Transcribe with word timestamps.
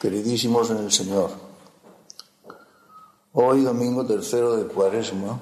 queridísimos 0.00 0.70
en 0.70 0.78
el 0.78 0.90
Señor. 0.90 1.30
Hoy, 3.34 3.62
domingo 3.62 4.06
tercero 4.06 4.56
de 4.56 4.64
Cuaresma, 4.64 5.38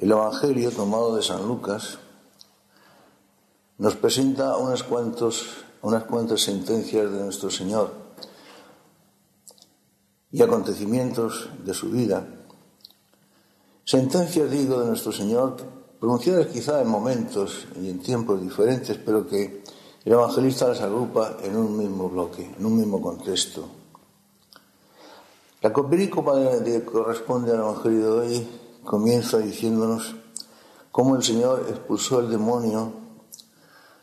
el 0.00 0.10
Evangelio 0.10 0.70
tomado 0.70 1.16
de 1.16 1.22
San 1.22 1.46
Lucas 1.46 1.98
nos 3.76 3.94
presenta 3.96 4.56
unas, 4.56 4.82
cuantos, 4.82 5.48
unas 5.82 6.04
cuantas 6.04 6.40
sentencias 6.40 7.12
de 7.12 7.18
nuestro 7.20 7.50
Señor 7.50 7.92
y 10.32 10.40
acontecimientos 10.40 11.50
de 11.62 11.74
su 11.74 11.90
vida. 11.90 12.26
Sentencias, 13.84 14.50
digo, 14.50 14.80
de 14.80 14.86
nuestro 14.86 15.12
Señor, 15.12 15.56
pronunciadas 16.00 16.46
quizá 16.46 16.80
en 16.80 16.88
momentos 16.88 17.66
y 17.78 17.90
en 17.90 18.00
tiempos 18.00 18.40
diferentes, 18.40 18.96
pero 18.96 19.26
que 19.28 19.62
el 20.04 20.12
evangelista 20.12 20.68
las 20.68 20.80
agrupa 20.80 21.36
en 21.42 21.56
un 21.56 21.76
mismo 21.76 22.08
bloque, 22.08 22.50
en 22.58 22.64
un 22.64 22.76
mismo 22.76 23.02
contexto. 23.02 23.68
La 25.60 25.72
coperícopa 25.72 26.34
que 26.64 26.84
corresponde 26.84 27.52
al 27.52 27.58
evangelio 27.58 28.14
de 28.14 28.20
hoy 28.20 28.48
comienza 28.84 29.38
diciéndonos 29.38 30.14
cómo 30.90 31.16
el 31.16 31.22
Señor 31.22 31.66
expulsó 31.68 32.20
el 32.20 32.30
demonio 32.30 32.92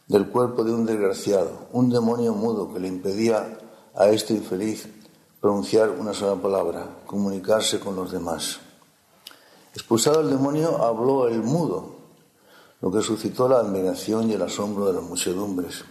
del 0.07 0.27
cuerpo 0.27 0.63
de 0.63 0.73
un 0.73 0.85
desgraciado, 0.85 1.68
un 1.73 1.90
demonio 1.90 2.34
mudo 2.34 2.71
que 2.71 2.79
le 2.79 2.88
impedía 2.88 3.59
a 3.95 4.07
este 4.09 4.35
infeliz 4.35 4.88
pronunciar 5.41 5.90
una 5.90 6.13
sola 6.13 6.41
palabra, 6.41 6.99
comunicarse 7.05 7.79
con 7.79 7.95
los 7.95 8.12
demás. 8.12 8.59
Expulsado 9.73 10.21
el 10.21 10.29
demonio, 10.29 10.84
habló 10.84 11.27
el 11.27 11.41
mudo, 11.41 11.95
lo 12.82 12.91
que 12.91 13.02
suscitó 13.02 13.49
la 13.49 13.59
admiración 13.59 14.29
y 14.29 14.34
el 14.34 14.41
asombro 14.41 14.85
de 14.85 14.93
las 14.93 15.04
muchedumbres. 15.04 15.84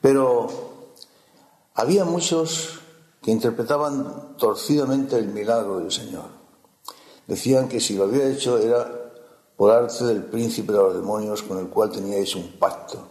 Pero 0.00 0.46
había 1.74 2.04
muchos 2.04 2.80
que 3.22 3.30
interpretaban 3.30 4.36
torcidamente 4.36 5.18
el 5.18 5.28
milagro 5.28 5.78
del 5.78 5.90
Señor. 5.90 6.26
Decían 7.26 7.68
que 7.68 7.80
si 7.80 7.96
lo 7.96 8.04
había 8.04 8.28
hecho 8.28 8.58
era 8.58 8.86
por 9.56 9.72
arte 9.72 10.04
del 10.04 10.24
príncipe 10.24 10.72
de 10.72 10.78
los 10.78 10.94
demonios 10.94 11.42
con 11.42 11.58
el 11.58 11.68
cual 11.68 11.90
tenía 11.90 12.16
hecho 12.16 12.38
un 12.38 12.52
pacto. 12.58 13.06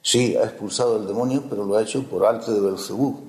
Sí, 0.00 0.36
ha 0.36 0.44
expulsado 0.44 0.96
el 0.96 1.06
demonio, 1.06 1.44
pero 1.50 1.64
lo 1.64 1.76
ha 1.76 1.82
hecho 1.82 2.02
por 2.04 2.24
arte 2.24 2.50
de 2.52 2.60
Belcebú, 2.60 3.20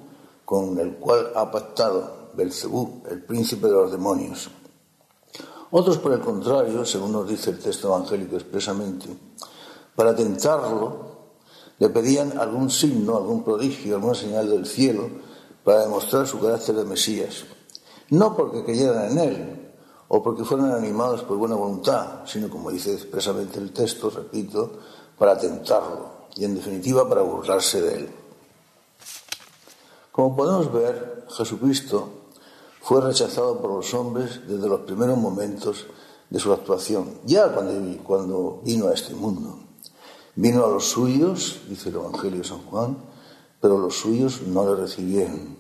con 0.46 0.80
el 0.80 0.96
cual 0.96 1.32
ha 1.36 1.52
pactado 1.52 2.30
Belcebú, 2.34 3.04
el 3.10 3.22
príncipe 3.24 3.68
de 3.68 3.74
los 3.74 3.92
demonios. 3.92 4.50
Otros, 5.72 5.98
por 5.98 6.14
el 6.14 6.22
contrario, 6.22 6.86
según 6.86 7.12
nos 7.12 7.28
dice 7.28 7.50
el 7.50 7.60
texto 7.60 7.90
evangélico 7.90 8.38
expresamente, 8.38 9.10
para 9.96 10.16
tentarlo, 10.16 11.17
le 11.80 11.90
pedían 11.90 12.40
algún 12.40 12.70
signo, 12.70 13.18
algún 13.18 13.44
prodigio, 13.44 13.96
alguna 13.96 14.16
señal 14.16 14.50
del 14.50 14.66
cielo 14.66 15.10
para 15.64 15.82
demostrar 15.82 16.28
su 16.28 16.40
carácter 16.40 16.76
de 16.76 16.86
Mesías. 16.86 17.46
No 18.10 18.36
porque 18.36 18.64
creyeran 18.64 19.12
en 19.12 19.18
él 19.18 19.72
o 20.08 20.24
porque 20.24 20.44
fueran 20.44 20.72
animados 20.72 21.24
por 21.24 21.38
buena 21.38 21.56
voluntad, 21.56 22.22
sino, 22.26 22.50
como 22.50 22.72
dice 22.72 22.94
expresamente 22.94 23.60
el 23.60 23.74
texto, 23.74 24.10
repito, 24.10 24.72
para 25.18 25.38
tentarlo 25.38 26.28
y, 26.36 26.46
en 26.46 26.56
definitiva, 26.56 27.08
para 27.08 27.22
burlarse 27.22 27.82
de 27.82 27.94
él. 27.96 28.10
Como 30.12 30.36
podemos 30.36 30.72
ver, 30.72 31.26
Jesucristo 31.30 32.10
fue 32.82 33.02
rechazado 33.02 33.60
por 33.62 33.72
los 33.72 33.94
hombres 33.94 34.48
desde 34.48 34.68
los 34.68 34.82
primeros 34.82 35.18
momentos 35.18 35.86
de 36.30 36.40
su 36.40 36.52
actuación, 36.54 37.20
ya 37.26 37.54
cuando, 37.54 38.04
cuando 38.04 38.62
vino 38.64 38.88
a 38.88 38.94
este 38.94 39.14
mundo. 39.14 39.67
Vino 40.38 40.64
a 40.64 40.70
los 40.70 40.86
suyos, 40.86 41.62
dice 41.68 41.90
el 41.90 41.96
Evangelio 41.96 42.38
de 42.38 42.48
San 42.48 42.62
Juan, 42.68 42.96
pero 43.60 43.80
los 43.80 43.98
suyos 43.98 44.44
no 44.44 44.70
le 44.70 44.80
recibieron. 44.80 45.58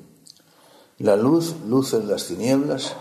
La 1.00 1.16
luz 1.16 1.56
luce 1.68 1.98
en 1.98 2.08
las 2.08 2.28
tinieblas, 2.28 2.94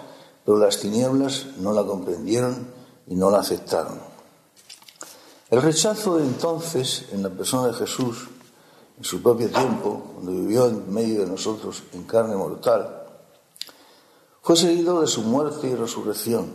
pero 0.43 0.57
las 0.57 0.81
tinieblas 0.81 1.49
no 1.59 1.73
la 1.73 1.85
comprendieron 1.85 2.67
y 3.07 3.15
no 3.15 3.31
la 3.31 3.41
aceptaron. 3.41 4.01
El 5.51 5.61
rechazo 5.61 6.17
de 6.17 6.25
entonces 6.25 7.05
en 7.13 7.23
la 7.23 7.29
persona 7.29 7.69
de 7.69 7.75
Jesús, 7.75 8.27
en 8.97 9.05
su 9.05 9.23
propio 9.23 9.51
tiempo, 9.51 10.03
cuando 10.15 10.33
vivió 10.33 10.69
en 10.69 10.91
medio 10.91 11.21
de 11.21 11.27
nosotros 11.27 11.83
en 11.93 12.05
carne 12.05 12.37
mortal, 12.37 13.03
fue 14.41 14.57
seguido 14.57 15.03
de 15.03 15.09
su 15.09 15.21
muerte 15.21 15.69
y 15.69 15.75
resurrección. 15.75 16.55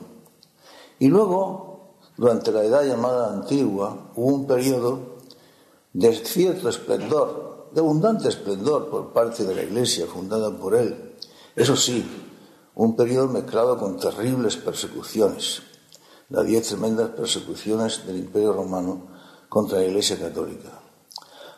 Y 0.97 1.09
luego, 1.09 1.97
durante 2.17 2.51
la 2.51 2.63
edad 2.63 2.83
llamada 2.83 3.31
antigua, 3.31 4.11
hubo 4.15 4.27
un 4.27 4.47
periodo 4.47 5.10
de 5.93 6.13
cierto 6.15 6.69
esplendor, 6.69 7.69
de 7.73 7.81
abundante 7.81 8.29
esplendor 8.29 8.89
por 8.89 9.13
parte 9.13 9.43
de 9.43 9.55
la 9.55 9.63
Iglesia 9.63 10.05
fundada 10.05 10.51
por 10.57 10.75
él. 10.75 11.15
Eso 11.55 11.75
sí, 11.75 12.05
un 12.75 12.95
periodo 12.95 13.27
mezclado 13.27 13.77
con 13.77 13.97
terribles 13.97 14.57
persecuciones, 14.57 15.61
las 16.29 16.45
diez 16.45 16.67
tremendas 16.67 17.09
persecuciones 17.09 18.05
del 18.05 18.17
Imperio 18.17 18.53
Romano 18.53 19.07
contra 19.49 19.79
la 19.79 19.85
Iglesia 19.85 20.17
Católica. 20.19 20.79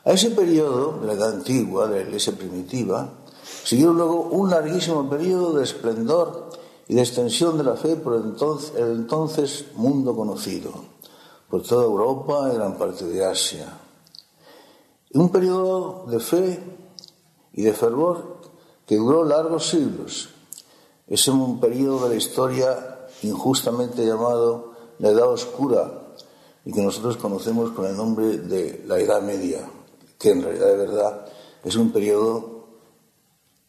A 0.06 0.12
ese 0.12 0.32
periodo 0.32 1.00
de 1.00 1.08
la 1.08 1.14
Edad 1.14 1.34
Antigua, 1.34 1.88
de 1.88 2.00
la 2.00 2.08
Iglesia 2.08 2.34
primitiva, 2.34 3.24
Siguió 3.64 3.94
luego 3.94 4.24
un 4.32 4.50
larguísimo 4.50 5.10
periodo 5.10 5.54
de 5.54 5.64
esplendor 5.64 6.50
y 6.88 6.96
de 6.96 7.02
extensión 7.02 7.58
de 7.58 7.64
la 7.64 7.76
fe 7.76 7.96
por 7.96 8.16
el 8.16 8.24
entonces, 8.24 8.74
el 8.76 8.92
entonces 8.92 9.66
mundo 9.76 10.16
conocido, 10.16 10.72
por 11.50 11.64
toda 11.64 11.86
Europa 11.86 12.50
y 12.52 12.56
gran 12.56 12.78
parte 12.78 13.06
de 13.06 13.26
Asia. 13.26 13.80
Un 15.14 15.30
periodo 15.30 16.06
de 16.08 16.20
fe 16.20 16.60
y 17.54 17.62
de 17.62 17.74
fervor 17.74 18.38
que 18.88 18.98
duró 18.98 19.24
largos 19.24 19.68
siglos. 19.68 20.30
Es 21.08 21.28
un 21.28 21.60
periodo 21.60 22.04
de 22.04 22.10
la 22.10 22.16
historia 22.16 23.08
injustamente 23.22 24.06
llamado 24.06 24.74
la 24.98 25.10
Edad 25.10 25.30
Oscura 25.30 26.16
y 26.66 26.72
que 26.72 26.82
nosotros 26.82 27.18
conocemos 27.18 27.72
con 27.72 27.86
el 27.86 27.96
nombre 27.96 28.38
de 28.38 28.84
la 28.88 28.98
Edad 28.98 29.22
Media, 29.22 29.70
que 30.18 30.32
en 30.32 30.42
realidad 30.42 30.68
de 30.68 30.78
verdad 30.78 31.26
es 31.64 31.76
un 31.76 31.92
periodo 31.92 32.66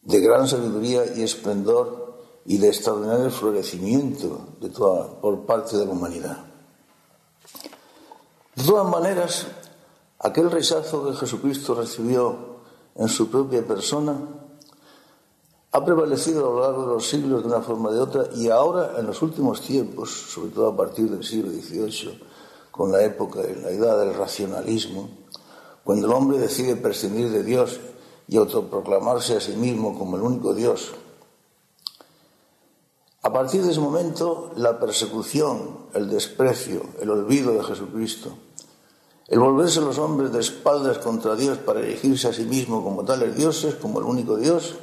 de 0.01 0.19
gran 0.21 0.47
sabiduría 0.47 1.03
y 1.15 1.21
esplendor 1.21 2.19
y 2.45 2.57
de 2.57 2.69
extraordinario 2.69 3.29
florecimiento 3.29 4.47
de 4.61 4.69
toda, 4.69 5.19
por 5.19 5.45
parte 5.45 5.77
de 5.77 5.85
la 5.85 5.91
humanidad. 5.91 6.45
De 8.55 8.63
todas 8.63 8.87
maneras, 8.89 9.47
aquel 10.19 10.51
rechazo 10.51 11.05
que 11.05 11.15
Jesucristo 11.15 11.75
recibió 11.75 12.55
en 12.95 13.07
su 13.09 13.29
propia 13.29 13.65
persona 13.65 14.17
ha 15.71 15.83
prevalecido 15.83 16.39
a 16.39 16.53
lo 16.53 16.61
largo 16.61 16.81
de 16.83 16.93
los 16.93 17.09
siglos 17.09 17.41
de 17.41 17.49
una 17.49 17.61
forma 17.61 17.89
o 17.89 17.93
de 17.93 17.99
otra 17.99 18.29
y 18.33 18.49
ahora 18.49 18.93
en 18.97 19.05
los 19.05 19.21
últimos 19.21 19.59
tiempos, 19.59 20.09
sobre 20.09 20.51
todo 20.51 20.69
a 20.69 20.77
partir 20.77 21.09
del 21.09 21.23
siglo 21.23 21.51
XVIII, 21.51 22.23
con 22.71 22.93
la 22.93 23.03
época, 23.03 23.41
la 23.61 23.71
edad 23.71 23.99
del 23.99 24.13
racionalismo, 24.13 25.09
cuando 25.83 26.07
el 26.07 26.13
hombre 26.13 26.37
decide 26.37 26.77
prescindir 26.77 27.29
de 27.29 27.43
Dios 27.43 27.81
y 28.27 28.37
autoproclamarse 28.37 29.35
a 29.35 29.41
sí 29.41 29.51
mismo 29.51 29.99
como 29.99 30.15
el 30.15 30.23
único 30.23 30.53
Dios. 30.53 30.93
A 33.21 33.33
partir 33.33 33.63
de 33.63 33.71
ese 33.71 33.81
momento, 33.81 34.51
la 34.55 34.79
persecución, 34.79 35.87
el 35.93 36.09
desprecio, 36.09 36.83
el 37.01 37.09
olvido 37.09 37.53
de 37.53 37.63
Jesucristo, 37.63 38.31
el 39.27 39.39
volverse 39.39 39.81
los 39.81 39.97
hombres 39.97 40.31
de 40.31 40.39
espaldas 40.39 40.99
contra 40.99 41.35
Dios 41.35 41.57
para 41.57 41.79
elegirse 41.79 42.27
a 42.27 42.33
sí 42.33 42.43
mismo 42.43 42.83
como 42.83 43.03
tales 43.03 43.35
dioses, 43.35 43.75
como 43.75 43.99
el 43.99 44.05
único 44.05 44.37
Dios, 44.37 44.75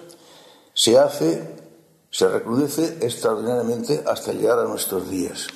se 0.75 0.99
hace, 0.99 1.65
se 2.11 2.29
recrudece 2.29 2.99
extraordinariamente 3.03 4.03
hasta 4.07 4.33
llegar 4.33 4.59
a 4.59 4.65
nuestros 4.65 5.09
días. 5.09 5.47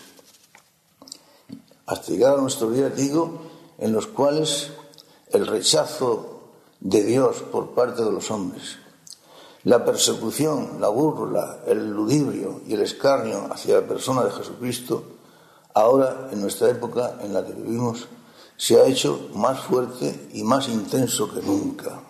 Hasta 1.86 2.12
llegar 2.12 2.34
a 2.34 2.40
nuestros 2.40 2.74
días, 2.74 2.94
digo, 2.96 3.40
en 3.78 3.92
los 3.92 4.06
cuales 4.06 4.70
el 5.30 5.46
rechazo 5.46 6.36
de 6.80 7.02
Dios 7.02 7.42
por 7.50 7.70
parte 7.70 8.04
de 8.04 8.12
los 8.12 8.30
hombres. 8.30 8.78
La 9.64 9.84
persecución, 9.84 10.80
la 10.80 10.88
burla, 10.88 11.58
el 11.66 11.90
ludibrio 11.90 12.60
y 12.68 12.74
el 12.74 12.82
escarnio 12.82 13.48
hacia 13.50 13.80
la 13.80 13.86
persona 13.86 14.24
de 14.24 14.30
Jesucristo, 14.30 15.02
ahora 15.74 16.28
en 16.30 16.40
nuestra 16.40 16.70
época 16.70 17.18
en 17.22 17.34
la 17.34 17.44
que 17.44 17.52
vivimos, 17.52 18.06
se 18.56 18.80
ha 18.80 18.86
hecho 18.86 19.28
más 19.34 19.60
fuerte 19.60 20.28
y 20.32 20.42
más 20.42 20.68
intenso 20.68 21.32
que 21.32 21.42
nunca. 21.42 22.00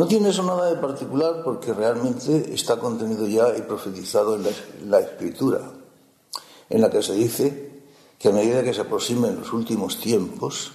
No 0.00 0.06
tiene 0.06 0.30
eso 0.30 0.42
nada 0.42 0.70
de 0.70 0.76
particular 0.76 1.42
porque 1.44 1.74
realmente 1.74 2.54
está 2.54 2.78
contenido 2.78 3.26
ya 3.26 3.54
y 3.54 3.60
profetizado 3.60 4.34
en 4.34 4.90
la, 4.90 5.00
Escritura, 5.00 5.60
en 6.70 6.80
la 6.80 6.88
que 6.88 7.02
se 7.02 7.12
dice 7.12 7.84
que 8.18 8.30
a 8.30 8.32
medida 8.32 8.62
que 8.62 8.72
se 8.72 8.80
aproximen 8.80 9.38
los 9.38 9.52
últimos 9.52 10.00
tiempos, 10.00 10.72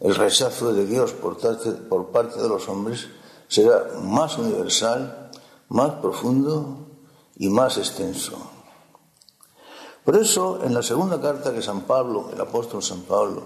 el 0.00 0.14
rechazo 0.14 0.74
de 0.74 0.84
Dios 0.84 1.14
por 1.14 1.38
parte, 1.38 2.42
de 2.42 2.48
los 2.48 2.68
hombres 2.68 3.06
será 3.48 3.86
más 4.02 4.36
universal, 4.36 5.30
más 5.70 5.92
profundo 6.02 6.88
y 7.36 7.48
más 7.48 7.78
extenso. 7.78 8.36
Por 10.04 10.16
eso, 10.16 10.60
en 10.64 10.74
la 10.74 10.82
segunda 10.82 11.20
carta 11.20 11.54
que 11.54 11.62
San 11.62 11.82
Pablo, 11.82 12.30
el 12.32 12.40
apóstol 12.40 12.82
San 12.82 13.02
Pablo, 13.02 13.44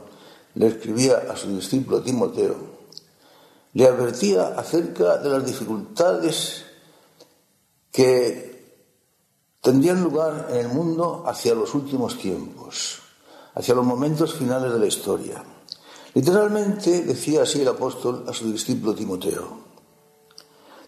le 0.55 0.69
escribía 0.69 1.26
a 1.31 1.37
su 1.37 1.55
discípulo 1.55 2.03
Timoteo, 2.03 2.56
le 3.75 3.87
advertía 3.87 4.55
acerca 4.56 5.19
de 5.19 5.29
las 5.29 5.44
dificultades 5.44 6.64
que 7.93 8.81
tendrían 9.61 10.03
lugar 10.03 10.49
en 10.50 10.56
el 10.56 10.69
mundo 10.69 11.25
hacia 11.26 11.55
los 11.55 11.75
últimos 11.75 12.17
tiempos, 12.17 13.00
hacia 13.55 13.75
los 13.75 13.85
momentos 13.85 14.35
finales 14.35 14.73
de 14.73 14.79
la 14.79 14.87
historia. 14.87 15.44
Literalmente 16.14 17.02
decía 17.02 17.43
así 17.43 17.61
el 17.61 17.69
apóstol 17.69 18.25
a 18.26 18.32
su 18.32 18.50
discípulo 18.50 18.94
Timoteo, 18.94 19.59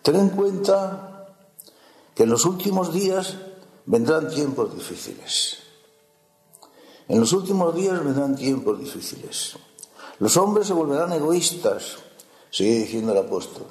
ten 0.00 0.17
en 0.17 0.31
cuenta 0.31 1.35
que 2.14 2.23
en 2.23 2.31
los 2.31 2.47
últimos 2.47 2.94
días 2.94 3.37
vendrán 3.88 4.29
tiempos 4.29 4.75
difíciles. 4.75 5.56
En 7.08 7.20
los 7.20 7.32
últimos 7.32 7.75
días 7.75 8.05
vendrán 8.05 8.37
tiempos 8.37 8.79
difíciles. 8.79 9.56
Los 10.19 10.37
hombres 10.37 10.67
se 10.67 10.75
volverán 10.75 11.11
egoístas, 11.14 11.96
sigue 12.50 12.81
diciendo 12.81 13.12
el 13.12 13.19
apóstol. 13.19 13.64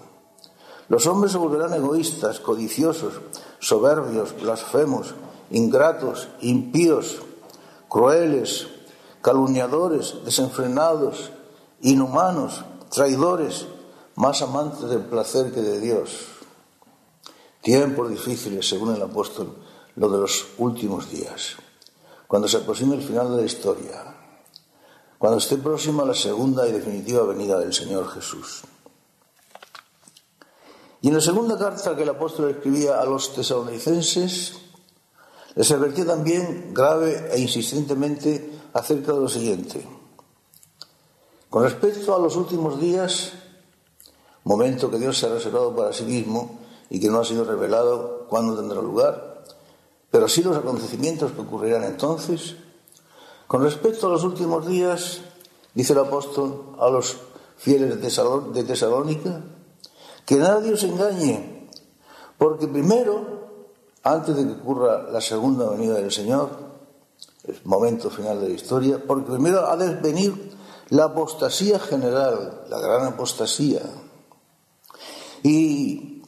Los 0.90 1.06
hombres 1.06 1.34
se 1.34 1.38
volverán 1.38 1.74
egoístas, 1.74 2.40
codiciosos, 2.40 3.14
soberbios, 3.60 4.34
blasfemos, 4.42 5.14
ingratos, 5.52 6.30
impíos, 6.42 7.20
crueles, 7.88 8.68
calumniadores, 9.22 10.16
desenfrenados, 10.26 11.30
inhumanos, 11.82 12.64
traidores, 12.90 13.68
más 14.16 14.42
amantes 14.42 14.90
del 14.90 15.02
placer 15.02 15.54
que 15.54 15.62
de 15.62 15.80
Dios. 15.80 16.26
Tiempos 17.62 18.10
difíciles, 18.10 18.68
según 18.68 18.96
el 18.96 19.02
apóstol, 19.04 19.67
lo 19.98 20.10
de 20.10 20.20
los 20.20 20.48
últimos 20.58 21.12
días 21.12 21.58
cuando 22.28 22.48
se 22.48 22.58
aproxime 22.58 22.96
el 22.96 23.02
final 23.02 23.32
de 23.32 23.38
la 23.38 23.46
historia, 23.46 24.16
cuando 25.18 25.40
esté 25.40 25.58
próxima 25.58 26.04
la 26.04 26.14
segunda 26.14 26.68
y 26.68 26.74
definitiva 26.74 27.24
venida 27.24 27.58
del 27.58 27.74
Señor 27.74 28.10
Jesús. 28.10 28.64
Y 31.02 31.08
en 31.08 31.16
la 31.16 31.22
segunda 31.22 31.58
carta 31.58 31.96
que 31.96 32.04
el 32.04 32.10
apóstol 32.10 32.52
escribía 32.52 33.00
a 33.00 33.06
los 33.06 33.34
tesalonicenses, 33.34 34.58
les 35.56 35.72
advertía 35.72 36.06
también 36.06 36.74
grave 36.74 37.30
e 37.32 37.40
insistentemente 37.40 38.52
acerca 38.74 39.14
de 39.14 39.20
lo 39.22 39.30
siguiente. 39.30 39.88
Con 41.50 41.64
respecto 41.64 42.14
a 42.14 42.20
los 42.20 42.36
últimos 42.36 42.80
días, 42.80 43.32
momento 44.44 44.92
que 44.92 45.00
Dios 45.00 45.18
se 45.18 45.28
ha 45.28 45.30
reservado 45.30 45.74
para 45.74 45.94
sí 45.94 46.04
mismo 46.04 46.60
y 46.90 47.00
que 47.00 47.10
no 47.10 47.20
ha 47.20 47.26
sido 47.26 47.46
revelado 47.46 48.28
cuándo 48.28 48.58
tendrá 48.58 48.82
lugar, 48.82 49.37
pero 50.12 50.28
sí 50.28 50.44
los 50.44 50.58
acontecimientos 50.58 51.32
que 51.32 51.42
ocurrirán 51.42 51.84
entonces. 51.84 52.56
Con 53.48 53.64
respecto 53.64 54.08
a 54.08 54.10
los 54.10 54.24
últimos 54.24 54.68
días, 54.68 55.22
dice 55.74 55.94
el 55.94 56.00
apóstol 56.00 56.76
a 56.80 56.90
los 56.90 57.18
fieles 57.58 58.02
de 58.02 58.64
Tesalónica, 58.64 59.42
que 60.26 60.36
nadie 60.36 60.74
os 60.74 60.84
engañe, 60.84 61.70
porque 62.38 62.68
primero, 62.68 63.48
antes 64.04 64.36
de 64.36 64.46
que 64.46 64.54
ocurra 64.54 65.10
la 65.10 65.22
segunda 65.22 65.70
venida 65.70 65.96
del 65.96 66.12
Señor, 66.12 66.50
el 67.46 67.60
momento 67.64 68.10
final 68.10 68.42
de 68.42 68.50
la 68.50 68.54
historia, 68.54 69.02
porque 69.06 69.32
primero 69.32 69.66
ha 69.68 69.78
de 69.78 69.96
venir 69.96 70.56
la 70.90 71.06
apostasía 71.06 71.80
general, 71.80 72.66
la 72.70 72.80
gran 72.80 73.06
apostasía, 73.06 73.82
y 75.44 76.22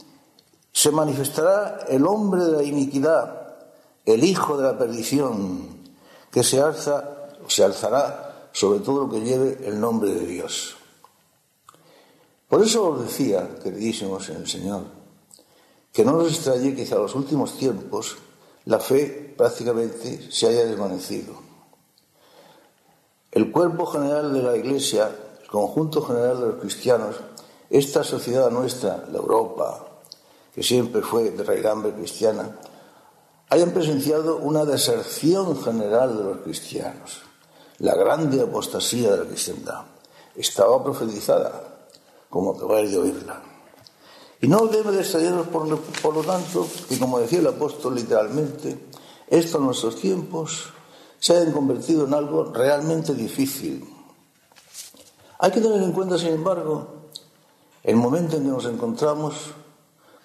se 0.71 0.91
manifestará 0.91 1.85
el 1.89 2.05
hombre 2.07 2.45
de 2.45 2.51
la 2.53 2.63
iniquidad, 2.63 3.48
el 4.13 4.23
hijo 4.23 4.57
de 4.57 4.63
la 4.63 4.77
perdición, 4.77 5.67
que 6.31 6.43
se 6.43 6.61
alza, 6.61 7.29
se 7.47 7.63
alzará 7.63 8.49
sobre 8.51 8.79
todo 8.79 9.05
lo 9.05 9.09
que 9.09 9.21
lleve 9.21 9.59
el 9.65 9.79
nombre 9.79 10.13
de 10.13 10.25
Dios. 10.25 10.75
Por 12.47 12.63
eso 12.63 12.89
os 12.89 13.01
decía, 13.01 13.47
queridísimos 13.61 14.27
en 14.29 14.37
el 14.37 14.47
Señor, 14.47 14.83
que 15.93 16.03
no 16.03 16.13
nos 16.13 16.33
extrañe 16.33 16.75
que 16.75 16.91
a 16.93 16.97
los 16.97 17.13
últimos 17.15 17.57
tiempos 17.57 18.17
la 18.65 18.79
fe 18.79 19.33
prácticamente 19.37 20.31
se 20.31 20.47
haya 20.47 20.65
desvanecido. 20.65 21.33
El 23.31 23.51
cuerpo 23.51 23.85
general 23.85 24.33
de 24.33 24.41
la 24.41 24.55
Iglesia, 24.55 25.11
el 25.41 25.47
conjunto 25.47 26.01
general 26.01 26.39
de 26.39 26.47
los 26.47 26.55
cristianos, 26.55 27.15
esta 27.69 28.03
sociedad 28.03 28.49
nuestra, 28.49 29.05
la 29.11 29.19
Europa, 29.19 29.85
que 30.53 30.63
siempre 30.63 31.01
fue 31.01 31.29
de 31.29 31.43
raigambre 31.43 31.93
cristiana, 31.93 32.59
hayan 33.49 33.71
presenciado 33.71 34.37
una 34.37 34.63
deserción 34.63 35.61
general 35.61 36.17
de 36.17 36.23
los 36.23 36.37
cristianos, 36.39 37.21
la 37.79 37.95
grande 37.95 38.41
apostasía 38.41 39.11
de 39.11 39.17
la 39.17 39.25
cristiandad. 39.25 39.81
Estaba 40.35 40.83
profetizada, 40.83 41.87
como 42.29 42.51
acabáis 42.51 42.91
de 42.91 42.99
oírla. 42.99 43.41
Y 44.41 44.47
no 44.47 44.67
debe 44.67 44.91
de 44.91 45.01
extrañarnos, 45.01 45.47
por, 45.47 45.79
por 45.79 46.15
lo 46.15 46.23
tanto, 46.23 46.67
que, 46.87 46.97
como 46.99 47.19
decía 47.19 47.39
el 47.39 47.47
apóstol 47.47 47.95
literalmente, 47.95 48.77
estos 49.27 49.59
nuestros 49.59 49.95
tiempos 49.97 50.71
se 51.19 51.35
hayan 51.35 51.51
convertido 51.51 52.05
en 52.05 52.13
algo 52.13 52.45
realmente 52.45 53.13
difícil. 53.13 53.85
Hay 55.39 55.51
que 55.51 55.59
tener 55.59 55.81
en 55.81 55.91
cuenta, 55.91 56.17
sin 56.17 56.29
embargo, 56.29 56.87
el 57.83 57.95
momento 57.95 58.37
en 58.37 58.43
que 58.43 58.49
nos 58.49 58.65
encontramos, 58.65 59.35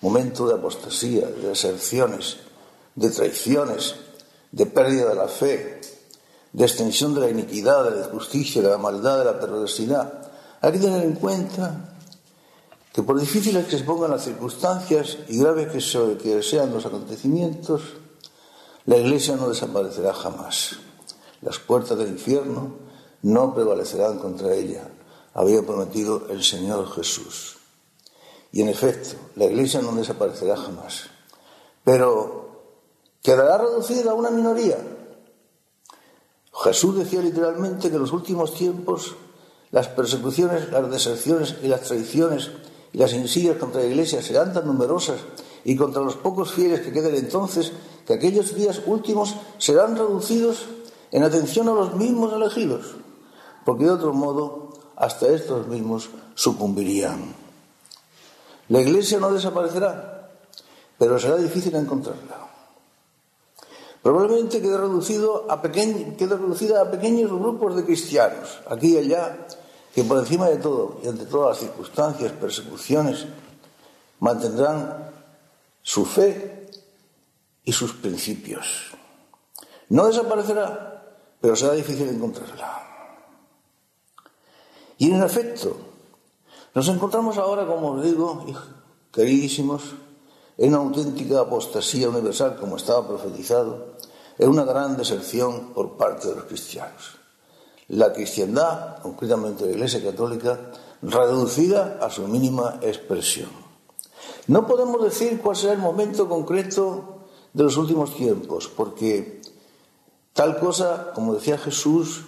momento 0.00 0.46
de 0.46 0.54
apostasía, 0.54 1.26
de 1.26 1.48
deserciones, 1.48 2.38
de 2.94 3.10
traiciones, 3.10 3.96
de 4.52 4.66
pérdida 4.66 5.08
de 5.08 5.14
la 5.14 5.28
fe, 5.28 5.80
de 6.52 6.64
extensión 6.64 7.14
de 7.14 7.20
la 7.20 7.30
iniquidad, 7.30 7.84
de 7.84 7.98
la 7.98 8.06
injusticia, 8.06 8.62
de 8.62 8.68
la 8.70 8.78
maldad, 8.78 9.18
de 9.18 9.24
la 9.24 9.40
perversidad. 9.40 10.30
Hay 10.60 10.72
que 10.72 10.78
tener 10.78 11.02
en 11.02 11.14
cuenta 11.14 11.96
que 12.92 13.02
por 13.02 13.18
difíciles 13.18 13.66
que 13.66 13.78
se 13.78 13.84
pongan 13.84 14.12
las 14.12 14.22
circunstancias 14.22 15.18
y 15.28 15.38
graves 15.38 15.72
que, 15.72 16.16
que 16.16 16.42
sean 16.42 16.72
los 16.72 16.86
acontecimientos, 16.86 17.82
la 18.86 18.96
Iglesia 18.96 19.34
no 19.34 19.48
desaparecerá 19.48 20.14
jamás. 20.14 20.76
Las 21.42 21.58
puertas 21.58 21.98
del 21.98 22.08
infierno 22.08 22.76
no 23.22 23.52
prevalecerán 23.52 24.18
contra 24.18 24.54
ella, 24.54 24.88
había 25.34 25.62
prometido 25.62 26.28
el 26.30 26.44
Señor 26.44 26.88
Jesús. 26.92 27.56
Y 28.52 28.62
en 28.62 28.68
efecto, 28.68 29.16
la 29.34 29.46
Iglesia 29.46 29.82
no 29.82 29.92
desaparecerá 29.92 30.56
jamás. 30.56 31.06
Pero 31.82 32.43
quedará 33.24 33.56
reducida 33.56 34.10
a 34.10 34.14
una 34.14 34.30
minoría. 34.30 34.76
Jesús 36.62 36.98
decía 36.98 37.22
literalmente 37.22 37.88
que 37.88 37.96
en 37.96 38.02
los 38.02 38.12
últimos 38.12 38.52
tiempos 38.52 39.16
las 39.70 39.88
persecuciones, 39.88 40.70
las 40.70 40.90
deserciones 40.90 41.56
y 41.62 41.68
las 41.68 41.80
traiciones 41.80 42.50
y 42.92 42.98
las 42.98 43.14
insidias 43.14 43.56
contra 43.56 43.80
la 43.80 43.86
Iglesia 43.86 44.20
serán 44.20 44.52
tan 44.52 44.66
numerosas 44.66 45.20
y 45.64 45.74
contra 45.74 46.02
los 46.02 46.16
pocos 46.16 46.52
fieles 46.52 46.82
que 46.82 46.92
queden 46.92 47.14
entonces 47.14 47.72
que 48.06 48.12
aquellos 48.12 48.54
días 48.54 48.82
últimos 48.84 49.34
serán 49.56 49.96
reducidos 49.96 50.66
en 51.10 51.22
atención 51.22 51.68
a 51.70 51.72
los 51.72 51.94
mismos 51.94 52.34
elegidos, 52.34 52.94
porque 53.64 53.84
de 53.84 53.92
otro 53.92 54.12
modo 54.12 54.68
hasta 54.96 55.28
estos 55.28 55.66
mismos 55.66 56.10
sucumbirían. 56.34 57.34
La 58.68 58.82
Iglesia 58.82 59.18
no 59.18 59.32
desaparecerá, 59.32 60.30
pero 60.98 61.18
será 61.18 61.36
difícil 61.36 61.74
encontrarla. 61.74 62.43
Probablemente 64.04 64.60
quede, 64.60 64.76
reducida 64.76 65.48
a 65.48 66.90
pequeños 66.90 67.30
grupos 67.32 67.74
de 67.74 67.86
cristianos, 67.86 68.60
aquí 68.68 68.92
y 68.92 68.98
allá, 68.98 69.48
que 69.94 70.04
por 70.04 70.18
encima 70.18 70.46
de 70.50 70.58
todo 70.58 71.00
y 71.02 71.08
ante 71.08 71.24
todas 71.24 71.56
las 71.56 71.58
circunstancias, 71.60 72.32
persecuciones, 72.32 73.24
mantendrán 74.20 75.10
su 75.80 76.04
fe 76.04 76.68
y 77.64 77.72
sus 77.72 77.94
principios. 77.94 78.92
No 79.88 80.04
desaparecerá, 80.04 81.16
pero 81.40 81.56
será 81.56 81.72
difícil 81.72 82.06
encontrarla. 82.06 82.82
Y 84.98 85.12
en 85.12 85.22
efecto, 85.22 85.78
nos 86.74 86.86
encontramos 86.88 87.38
ahora, 87.38 87.64
como 87.66 87.92
os 87.92 88.04
digo, 88.04 88.44
queridísimos, 89.10 89.94
en 90.56 90.68
una 90.74 90.78
auténtica 90.78 91.40
apostasía 91.40 92.08
universal, 92.08 92.56
como 92.58 92.76
estaba 92.76 93.06
profetizado, 93.06 93.94
en 94.38 94.48
una 94.48 94.64
gran 94.64 94.96
deserción 94.96 95.72
por 95.74 95.96
parte 95.96 96.28
de 96.28 96.36
los 96.36 96.44
cristianos. 96.44 97.16
La 97.88 98.12
cristiandad, 98.12 98.98
concretamente 99.02 99.66
la 99.66 99.72
Iglesia 99.72 100.02
Católica, 100.02 100.58
reducida 101.02 101.98
a 102.00 102.10
su 102.10 102.26
mínima 102.28 102.78
expresión. 102.82 103.50
No 104.46 104.66
podemos 104.66 105.02
decir 105.02 105.40
cuál 105.40 105.56
será 105.56 105.72
el 105.72 105.78
momento 105.78 106.28
concreto 106.28 107.26
de 107.52 107.62
los 107.62 107.76
últimos 107.76 108.14
tiempos, 108.14 108.68
porque 108.68 109.42
tal 110.32 110.58
cosa, 110.58 111.12
como 111.14 111.34
decía 111.34 111.58
Jesús, 111.58 112.24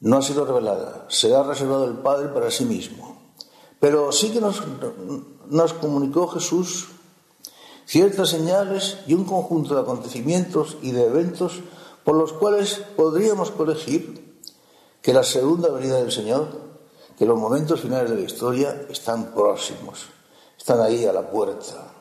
no 0.00 0.18
ha 0.18 0.22
sido 0.22 0.44
revelada, 0.44 1.06
será 1.08 1.42
reservado 1.42 1.84
el 1.84 1.94
Padre 1.98 2.28
para 2.28 2.50
sí 2.50 2.64
mismo. 2.64 3.16
Pero 3.80 4.12
sí 4.12 4.30
que 4.30 4.40
nos 4.40 5.72
comunicó 5.74 6.28
Jesús 6.28 6.88
ciertas 7.86 8.30
señales 8.30 8.98
y 9.06 9.14
un 9.14 9.24
conjunto 9.24 9.74
de 9.74 9.80
acontecimientos 9.80 10.76
y 10.82 10.90
de 10.92 11.06
eventos 11.06 11.60
por 12.04 12.16
los 12.16 12.32
cuales 12.32 12.82
podríamos 12.96 13.50
colegir 13.50 14.40
que 15.02 15.12
la 15.12 15.22
segunda 15.22 15.70
venida 15.70 15.96
del 15.96 16.12
Señor 16.12 16.66
que 17.16 17.24
los 17.24 17.38
momentos 17.38 17.80
finales 17.80 18.10
de 18.10 18.16
la 18.16 18.22
historia 18.22 18.86
están 18.90 19.32
próximos, 19.32 20.06
están 20.58 20.80
ahí 20.80 21.06
a 21.06 21.12
la 21.12 21.30
puerta, 21.30 21.92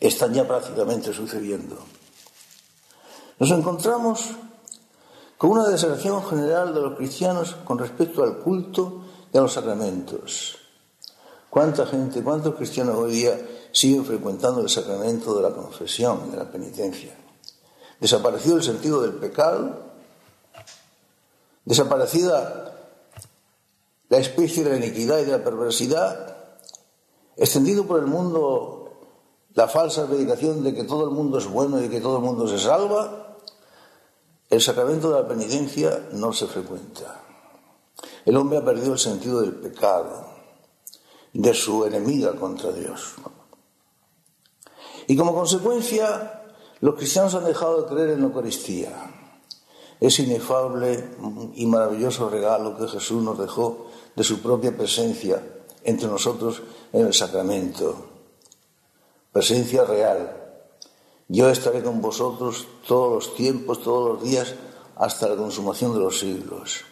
están 0.00 0.34
ya 0.34 0.46
prácticamente 0.48 1.12
sucediendo. 1.12 1.76
Nos 3.38 3.50
encontramos 3.52 4.30
con 5.38 5.50
una 5.50 5.68
desacción 5.68 6.24
general 6.26 6.74
de 6.74 6.80
los 6.80 6.96
cristianos 6.96 7.56
con 7.64 7.78
respecto 7.78 8.22
al 8.24 8.38
culto 8.38 9.04
y 9.32 9.38
a 9.38 9.42
los 9.42 9.52
sacramentos. 9.52 10.58
¿Cuánta 11.48 11.86
gente, 11.86 12.22
cuántos 12.22 12.56
cristianos 12.56 12.96
hoy 12.96 13.12
día 13.12 13.38
siguen 13.72 14.04
frecuentando 14.04 14.60
el 14.60 14.68
sacramento 14.68 15.34
de 15.34 15.42
la 15.42 15.54
confesión, 15.54 16.30
de 16.30 16.36
la 16.36 16.50
penitencia? 16.50 17.14
Desaparecido 18.00 18.56
el 18.56 18.62
sentido 18.62 19.02
del 19.02 19.14
pecado, 19.14 19.90
desaparecida 21.64 22.70
la 24.08 24.18
especie 24.18 24.64
de 24.64 24.70
la 24.70 24.76
iniquidad 24.76 25.18
y 25.20 25.24
de 25.24 25.32
la 25.32 25.44
perversidad, 25.44 26.36
extendido 27.36 27.86
por 27.86 28.00
el 28.00 28.06
mundo 28.06 28.80
la 29.54 29.68
falsa 29.68 30.06
predicación 30.06 30.62
de 30.62 30.74
que 30.74 30.84
todo 30.84 31.04
el 31.04 31.10
mundo 31.10 31.38
es 31.38 31.46
bueno 31.46 31.82
y 31.82 31.88
que 31.88 32.00
todo 32.00 32.16
el 32.16 32.22
mundo 32.22 32.46
se 32.46 32.58
salva, 32.58 33.36
el 34.48 34.60
sacramento 34.60 35.10
de 35.10 35.22
la 35.22 35.28
penitencia 35.28 36.08
no 36.12 36.32
se 36.32 36.46
frecuenta. 36.46 37.20
El 38.24 38.36
hombre 38.36 38.58
ha 38.58 38.64
perdido 38.64 38.94
el 38.94 38.98
sentido 38.98 39.40
del 39.40 39.54
pecado, 39.54 40.26
de 41.32 41.54
su 41.54 41.84
enemiga 41.84 42.34
contra 42.34 42.72
Dios. 42.72 43.14
Y 45.10 45.16
como 45.16 45.34
consecuencia, 45.34 46.44
los 46.82 46.94
cristianos 46.94 47.34
han 47.34 47.44
dejado 47.44 47.82
de 47.82 47.88
creer 47.88 48.10
en 48.10 48.20
la 48.20 48.26
Eucaristía, 48.26 48.92
ese 49.98 50.22
inefable 50.22 51.04
y 51.56 51.66
maravilloso 51.66 52.30
regalo 52.30 52.76
que 52.78 52.86
Jesús 52.86 53.20
nos 53.20 53.36
dejó 53.36 53.86
de 54.14 54.22
su 54.22 54.40
propia 54.40 54.70
presencia 54.76 55.42
entre 55.82 56.06
nosotros 56.06 56.62
en 56.92 57.06
el 57.06 57.12
sacramento. 57.12 58.06
Presencia 59.32 59.82
real. 59.82 60.62
Yo 61.26 61.50
estaré 61.50 61.82
con 61.82 62.00
vosotros 62.00 62.68
todos 62.86 63.12
los 63.12 63.34
tiempos, 63.34 63.82
todos 63.82 64.12
los 64.12 64.22
días, 64.22 64.54
hasta 64.94 65.28
la 65.28 65.34
consumación 65.34 65.92
de 65.92 65.98
los 65.98 66.20
siglos. 66.20 66.82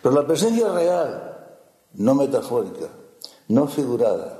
Pero 0.00 0.14
la 0.14 0.24
presencia 0.24 0.72
real, 0.72 1.48
no 1.94 2.14
metafórica, 2.14 2.86
no 3.48 3.66
figurada, 3.66 4.38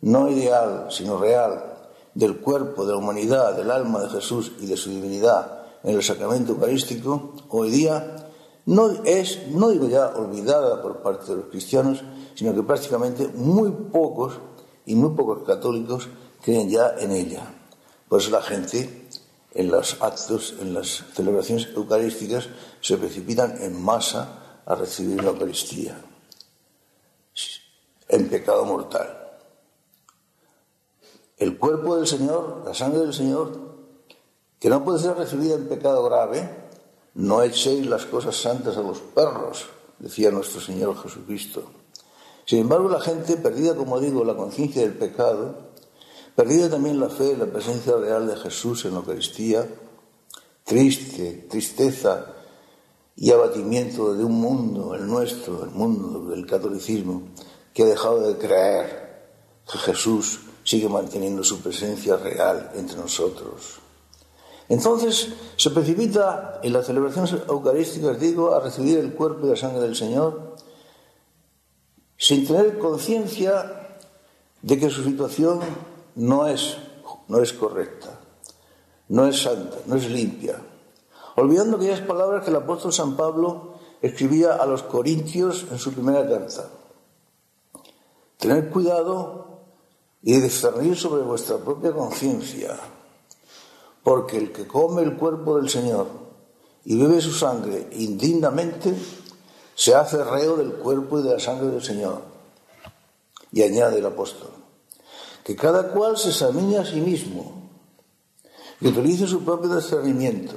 no 0.00 0.30
ideal, 0.30 0.86
sino 0.88 1.18
real, 1.18 1.73
del 2.14 2.38
cuerpo, 2.38 2.84
de 2.86 2.92
la 2.92 2.98
humanidad, 2.98 3.56
del 3.56 3.70
alma 3.70 4.00
de 4.00 4.08
Jesús 4.08 4.52
y 4.60 4.66
de 4.66 4.76
su 4.76 4.90
divinidad 4.90 5.64
en 5.82 5.96
el 5.96 6.02
sacramento 6.02 6.52
eucarístico, 6.52 7.34
hoy 7.50 7.70
día 7.70 8.16
no 8.66 8.90
es, 9.04 9.46
no 9.48 9.72
ya 9.86 10.08
olvidada 10.08 10.80
por 10.80 11.02
parte 11.02 11.26
de 11.26 11.36
los 11.36 11.46
cristianos, 11.46 12.02
sino 12.34 12.54
que 12.54 12.62
prácticamente 12.62 13.28
muy 13.28 13.70
pocos 13.70 14.38
y 14.86 14.94
muy 14.94 15.14
pocos 15.14 15.46
católicos 15.46 16.08
creen 16.42 16.70
ya 16.70 16.94
en 16.98 17.12
ella. 17.12 17.54
Por 18.08 18.20
eso 18.20 18.30
la 18.30 18.42
gente 18.42 19.08
en 19.52 19.70
los 19.70 20.00
actos, 20.02 20.54
en 20.60 20.74
las 20.74 21.04
celebraciones 21.14 21.68
eucarísticas, 21.76 22.48
se 22.80 22.96
precipitan 22.96 23.62
en 23.62 23.80
masa 23.80 24.62
a 24.66 24.74
recibir 24.74 25.22
la 25.22 25.30
Eucaristía, 25.30 25.96
en 28.08 28.28
pecado 28.28 28.64
mortal. 28.64 29.23
El 31.36 31.58
cuerpo 31.58 31.96
del 31.96 32.06
Señor, 32.06 32.62
la 32.64 32.74
sangre 32.74 33.00
del 33.00 33.12
Señor, 33.12 33.50
que 34.60 34.68
no 34.68 34.84
puede 34.84 35.00
ser 35.00 35.16
recibida 35.16 35.54
en 35.54 35.68
pecado 35.68 36.04
grave, 36.04 36.48
no 37.14 37.42
echéis 37.42 37.86
las 37.86 38.06
cosas 38.06 38.36
santas 38.36 38.76
a 38.76 38.82
los 38.82 39.00
perros, 39.00 39.66
decía 39.98 40.30
nuestro 40.30 40.60
Señor 40.60 40.96
Jesucristo. 41.02 41.64
Sin 42.44 42.60
embargo, 42.60 42.88
la 42.88 43.00
gente, 43.00 43.36
perdida, 43.36 43.74
como 43.74 44.00
digo, 44.00 44.24
la 44.24 44.36
conciencia 44.36 44.82
del 44.82 44.94
pecado, 44.94 45.70
perdida 46.36 46.70
también 46.70 47.00
la 47.00 47.08
fe 47.08 47.32
en 47.32 47.40
la 47.40 47.46
presencia 47.46 47.96
real 47.96 48.26
de 48.26 48.36
Jesús 48.36 48.84
en 48.84 48.92
la 48.92 48.98
Eucaristía, 48.98 49.66
triste, 50.64 51.46
tristeza 51.50 52.26
y 53.16 53.30
abatimiento 53.30 54.14
de 54.14 54.24
un 54.24 54.40
mundo, 54.40 54.94
el 54.94 55.06
nuestro, 55.06 55.64
el 55.64 55.70
mundo 55.70 56.30
del 56.30 56.46
catolicismo, 56.46 57.22
que 57.72 57.82
ha 57.82 57.86
dejado 57.86 58.20
de 58.20 58.36
creer 58.38 59.28
que 59.70 59.78
Jesús 59.78 60.40
sigue 60.64 60.88
manteniendo 60.88 61.44
su 61.44 61.60
presencia 61.60 62.16
real 62.16 62.72
entre 62.74 62.96
nosotros. 62.96 63.80
Entonces 64.68 65.28
se 65.56 65.70
precipita 65.70 66.60
en 66.62 66.72
las 66.72 66.86
celebraciones 66.86 67.34
eucarísticas, 67.48 68.18
digo, 68.18 68.54
a 68.54 68.60
recibir 68.60 68.98
el 68.98 69.12
cuerpo 69.12 69.46
y 69.46 69.50
la 69.50 69.56
sangre 69.56 69.80
del 69.80 69.94
Señor, 69.94 70.56
sin 72.16 72.46
tener 72.46 72.78
conciencia 72.78 73.98
de 74.62 74.78
que 74.78 74.88
su 74.88 75.04
situación 75.04 75.60
no 76.14 76.46
es, 76.46 76.78
no 77.28 77.42
es 77.42 77.52
correcta, 77.52 78.18
no 79.08 79.26
es 79.26 79.42
santa, 79.42 79.76
no 79.86 79.96
es 79.96 80.10
limpia. 80.10 80.58
Olvidando 81.36 81.76
aquellas 81.76 82.00
palabras 82.00 82.44
que 82.44 82.50
el 82.50 82.56
apóstol 82.56 82.92
San 82.92 83.16
Pablo 83.16 83.74
escribía 84.00 84.54
a 84.54 84.66
los 84.66 84.82
corintios 84.82 85.66
en 85.70 85.78
su 85.78 85.92
primera 85.92 86.26
carta. 86.26 86.68
Tener 88.38 88.70
cuidado 88.70 89.53
y 90.24 90.40
discernir 90.40 90.96
sobre 90.96 91.22
vuestra 91.22 91.58
propia 91.58 91.92
conciencia 91.92 92.76
porque 94.04 94.36
el 94.36 94.52
que 94.52 94.66
come 94.66 95.02
el 95.02 95.16
cuerpo 95.16 95.56
del 95.56 95.68
Señor 95.68 96.06
y 96.84 96.96
bebe 96.96 97.20
su 97.22 97.32
sangre 97.32 97.88
indignamente, 97.92 98.94
se 99.74 99.94
hace 99.94 100.22
reo 100.22 100.56
del 100.56 100.74
cuerpo 100.74 101.18
y 101.18 101.22
de 101.22 101.32
la 101.32 101.40
sangre 101.40 101.68
del 101.68 101.82
Señor. 101.82 102.20
Y 103.50 103.62
añade 103.62 103.98
el 103.98 104.06
apóstol, 104.06 104.50
que 105.42 105.56
cada 105.56 105.92
cual 105.92 106.18
se 106.18 106.28
examine 106.28 106.76
a 106.76 106.84
sí 106.84 107.00
mismo 107.00 107.70
y 108.80 108.88
utilice 108.88 109.26
su 109.26 109.42
propio 109.42 109.74
discernimiento, 109.74 110.54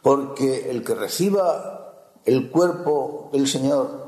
porque 0.00 0.70
el 0.70 0.82
que 0.82 0.94
reciba 0.94 2.12
el 2.24 2.50
cuerpo 2.50 3.28
del 3.32 3.46
Señor, 3.46 4.06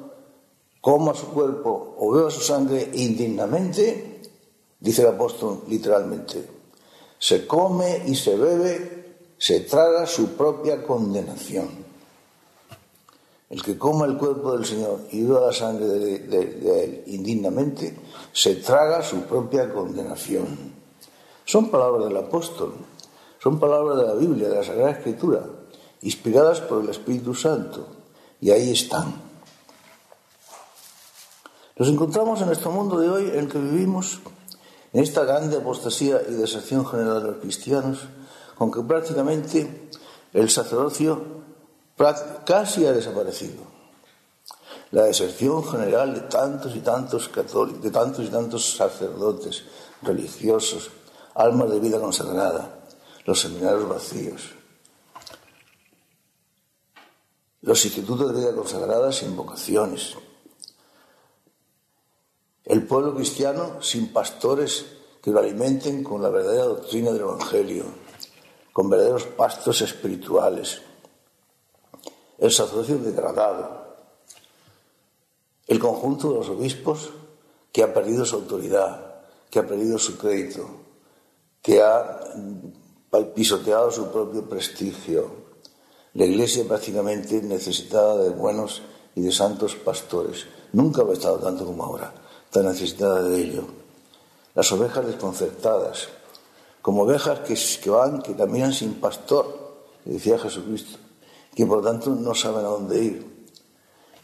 coma 0.81 1.13
su 1.13 1.27
cuerpo 1.27 1.97
o 1.99 2.13
beba 2.13 2.31
su 2.31 2.41
sangre 2.41 2.89
indignamente, 2.95 4.18
dice 4.81 5.03
el 5.03 5.09
apóstol 5.09 5.65
literalmente, 5.69 6.49
se 7.19 7.47
come 7.47 8.03
y 8.07 8.15
se 8.15 8.37
bebe, 8.37 9.19
se 9.37 9.61
traga 9.61 10.07
su 10.07 10.37
propia 10.37 10.83
condenación. 10.85 11.87
El 13.51 13.63
que 13.63 13.79
coma 13.79 14.05
el 14.07 14.19
cuerpo 14.19 14.53
del 14.53 14.67
Señor 14.67 15.01
y 15.11 15.23
beba 15.23 15.47
la 15.47 15.53
sangre 15.53 15.87
de, 15.87 16.85
él 16.85 17.03
indignamente, 17.07 17.99
se 18.33 18.57
traga 18.57 19.03
su 19.03 19.23
propia 19.23 19.73
condenación. 19.73 20.75
Son 21.45 21.71
palabras 21.71 22.09
del 22.09 22.17
apóstol, 22.19 22.75
son 23.43 23.59
palabras 23.59 23.97
de 23.97 24.07
la 24.07 24.15
Biblia, 24.15 24.49
de 24.49 24.57
la 24.57 24.63
Sagrada 24.63 24.91
Escritura, 24.91 25.47
inspiradas 26.03 26.61
por 26.61 26.83
el 26.85 26.91
Espíritu 26.91 27.35
Santo. 27.35 27.87
Y 28.41 28.51
ahí 28.51 28.71
están. 28.71 29.15
Nos 31.77 31.89
encontramos 31.89 32.43
en 32.43 32.51
este 32.51 32.69
mundo 32.69 32.99
de 32.99 33.09
hoy 33.09 33.31
en 33.31 33.39
el 33.39 33.49
que 33.49 33.59
vivimos 33.59 34.21
en 34.93 35.03
esta 35.03 35.25
grande 35.25 35.57
apostasía 35.57 36.23
y 36.29 36.33
desacción 36.33 36.87
general 36.87 37.23
de 37.23 37.29
los 37.33 37.39
cristianos, 37.39 38.01
con 38.57 38.71
que 38.71 38.83
prácticamente 38.83 39.91
el 40.33 40.51
sacerdocio 40.51 41.23
casi 42.45 42.87
ha 42.87 42.93
desaparecido. 42.93 43.63
La 44.91 45.05
deserción 45.05 45.65
general 45.65 46.15
de 46.15 46.21
tantos 46.23 46.75
y 46.75 46.81
tantos 46.81 47.29
católicos, 47.29 47.83
de 47.83 47.91
tantos 47.91 48.25
y 48.25 48.29
tantos 48.29 48.77
sacerdotes 48.77 49.65
religiosos, 50.03 50.91
almas 51.35 51.71
de 51.71 51.81
vida 51.81 52.01
consagrada, 52.01 52.81
los 53.27 53.41
seminarios 53.41 53.89
vacíos, 53.89 54.43
los 57.61 57.85
institutos 57.85 58.33
de 58.33 58.41
vida 58.41 58.55
consagrada 58.55 59.13
sin 59.13 59.37
vocaciones, 59.37 60.17
el 62.69 62.87
pueblo 62.87 63.15
cristiano 63.15 63.83
sin 63.83 64.13
pastores 64.13 64.85
que 65.23 65.31
lo 65.31 65.41
alimenten 65.41 66.05
con 66.05 66.23
la 66.23 66.29
verdadera 66.29 66.65
doctrina 66.65 67.11
del 67.11 67.23
Evangelio, 67.23 67.85
con 68.75 68.91
verdaderos 68.91 69.25
pastos 69.25 69.81
espirituales. 69.81 70.83
El 72.37 72.53
sacerdocio 72.53 72.99
degradado. 72.99 73.97
El 75.67 75.79
conjunto 75.79 76.29
de 76.29 76.35
los 76.37 76.49
obispos 76.51 77.11
que 77.73 77.83
ha 77.83 77.93
perdido 77.93 78.27
su 78.27 78.37
autoridad, 78.37 79.23
que 79.51 79.61
ha 79.61 79.67
perdido 79.67 79.99
su 79.99 80.19
crédito, 80.19 80.69
que 81.63 81.83
ha 81.83 82.21
pisoteado 83.35 83.91
su 83.91 84.13
propio 84.13 84.47
prestigio. 84.47 85.49
La 86.13 86.27
Iglesia 86.27 86.69
prácticamente 86.69 87.41
necesitada 87.41 88.19
de 88.19 88.31
buenos 88.31 88.83
y 89.15 89.23
de 89.23 89.33
santos 89.33 89.75
pastores. 89.75 90.47
Nunca 90.73 91.03
ha 91.03 91.13
estado 91.13 91.39
tanto 91.39 91.65
como 91.65 91.83
ahora 91.83 92.28
tan 92.51 92.67
necesitada 92.67 93.23
de 93.23 93.41
ello. 93.41 93.65
Las 94.55 94.73
ovejas 94.73 95.07
desconcertadas, 95.07 96.09
como 96.83 97.03
ovejas 97.03 97.41
que, 97.41 97.91
van, 97.91 98.23
que 98.23 98.35
caminan 98.35 98.73
sin 98.73 98.95
pastor, 98.95 99.77
decía 100.05 100.39
Jesucristo, 100.39 100.99
que 101.55 101.67
por 101.67 101.83
tanto 101.83 102.11
no 102.11 102.35
saben 102.35 102.65
a 102.65 102.69
dónde 102.69 103.03
ir. 103.03 103.47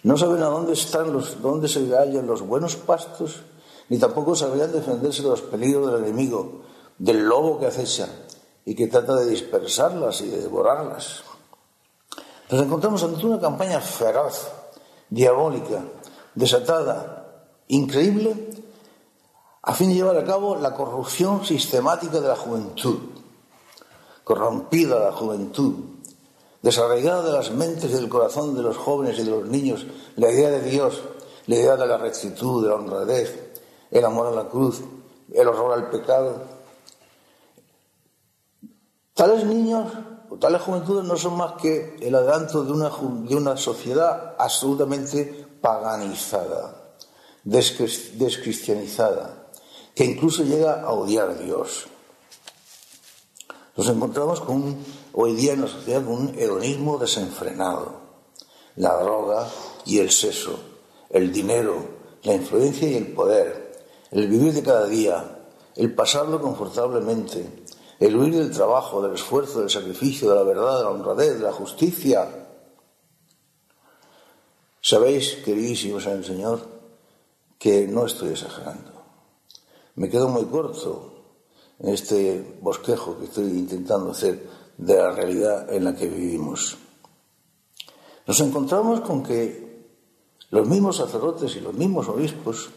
No 0.03 0.17
saben 0.17 0.43
a 0.43 0.47
dónde 0.47 0.73
están 0.75 1.13
los, 1.13 1.41
dónde 1.41 1.69
se 1.69 1.81
hallan 1.95 2.27
los 2.27 2.43
buenos 2.43 2.77
pastos, 2.77 3.43
ni 3.89 3.99
tampoco 3.99 4.35
sabrían 4.35 4.73
defenderse 4.73 5.23
de 5.23 5.29
los 5.29 5.43
peligros 5.43 5.93
del 5.93 6.05
enemigo, 6.05 6.63
del 6.99 7.27
lobo 7.27 7.59
que 7.59 7.67
acecha 7.67 8.09
y 8.65 8.75
que 8.75 8.87
trata 8.87 9.17
de 9.17 9.27
dispersarlas 9.27 10.21
y 10.23 10.29
de 10.29 10.41
devorarlas. 10.43 11.23
Nos 12.51 12.63
encontramos 12.63 13.03
ante 13.03 13.27
una 13.27 13.41
campaña 13.41 13.81
feroz, 13.81 14.49
diabólica, 15.09 15.83
desatada, 16.35 17.24
increíble, 17.69 18.51
a 19.63 19.73
fin 19.75 19.89
de 19.89 19.95
llevar 19.95 20.17
a 20.17 20.25
cabo 20.25 20.57
la 20.57 20.75
corrupción 20.75 21.45
sistemática 21.45 22.21
de 22.21 22.29
la 22.29 22.37
juventud, 22.37 22.99
corrompida 24.23 24.99
la 24.99 25.13
juventud, 25.13 25.75
desarraigada 26.63 27.23
de 27.23 27.33
las 27.33 27.51
mentes 27.51 27.91
y 27.91 27.95
del 27.95 28.09
corazón 28.09 28.55
de 28.55 28.63
los 28.63 28.77
jóvenes 28.77 29.19
y 29.19 29.25
de 29.25 29.31
los 29.31 29.47
niños 29.47 29.87
la 30.17 30.31
idea 30.31 30.51
de 30.51 30.63
Dios, 30.63 31.03
la 31.47 31.57
idea 31.57 31.77
de 31.77 31.87
la 31.87 31.99
rectitud, 31.99 32.63
de 32.63 32.71
la 32.71 32.77
honradez, 32.77 33.53
el 33.91 34.05
amor 34.05 34.29
a 34.29 34.31
la 34.31 34.49
cruz, 34.49 34.83
el 35.33 35.47
horror 35.47 35.73
al 35.75 35.91
pecado. 35.91 36.43
Tales 39.15 39.45
niños 39.45 39.93
o 40.31 40.37
tales 40.37 40.63
juventudes 40.63 41.05
no 41.05 41.17
son 41.17 41.37
más 41.37 41.53
que 41.61 41.97
el 42.01 42.15
adelanto 42.15 42.65
de 42.65 42.73
una, 42.73 42.91
de 42.91 43.37
una 43.37 43.57
sociedad 43.57 44.35
absolutamente 44.39 45.47
paganizada, 45.61 46.84
descristianizada, 47.45 49.51
que 49.95 50.05
incluso 50.05 50.43
llega 50.43 50.83
a 50.83 50.93
odiar 50.93 51.31
a 51.31 51.35
Dios. 51.35 51.87
Nos 53.77 53.89
encontramos 53.89 54.41
con 54.41 54.77
hoy 55.13 55.35
día 55.35 55.53
en 55.53 55.63
la 55.63 55.69
sociedad 55.69 56.05
con 56.05 56.15
un 56.15 56.39
hedonismo 56.39 56.99
desenfrenado. 56.99 58.03
La 58.77 58.97
droga 58.97 59.49
y 59.85 59.99
el 59.99 60.11
sexo, 60.11 60.59
el 61.11 61.33
dinero, 61.33 61.77
la 62.23 62.35
influencia 62.35 62.89
y 62.89 62.97
el 62.97 63.13
poder, 63.13 63.85
el 64.11 64.29
vivir 64.29 64.53
de 64.53 64.63
cada 64.63 64.87
día, 64.87 65.39
el 65.77 65.95
pasarlo 65.95 66.41
confortablemente, 66.41 67.65
el 68.01 68.17
huir 68.17 68.35
del 68.35 68.51
trabajo, 68.51 69.03
del 69.03 69.15
esfuerzo, 69.15 69.61
del 69.61 69.71
sacrificio, 69.71 70.31
de 70.31 70.37
la 70.37 70.43
verdad, 70.43 70.79
de 70.79 70.85
la 70.85 70.91
honradez, 70.91 71.35
de 71.35 71.45
la 71.45 71.53
justicia. 71.53 72.49
Sabéis, 74.81 75.37
queridísimos 75.45 76.07
en 76.07 76.13
el 76.13 76.25
Señor, 76.25 76.74
que 77.59 77.87
no 77.87 78.07
estoy 78.07 78.31
exagerando. 78.31 78.93
Me 79.97 80.09
quedo 80.09 80.29
muy 80.29 80.45
corto 80.45 81.15
en 81.79 81.95
este 81.95 82.59
bosquejo 82.61 83.19
que 83.19 83.27
estoy 83.27 83.45
intentando 83.45 84.11
hacer 84.11 84.49
de 84.77 84.97
la 84.97 85.13
realidad 85.13 85.73
en 85.73 85.85
la 85.85 85.95
que 85.95 86.09
vivimos. 86.09 86.77
Nos 88.27 88.41
encontramos 88.41 89.01
con 89.01 89.23
que 89.23 89.65
los 90.51 90.67
mismos 90.67 90.97
sacerdotes 90.97 91.57
y 91.57 91.61
los 91.61 91.75
mismos 91.75 92.09
obispos 92.09 92.71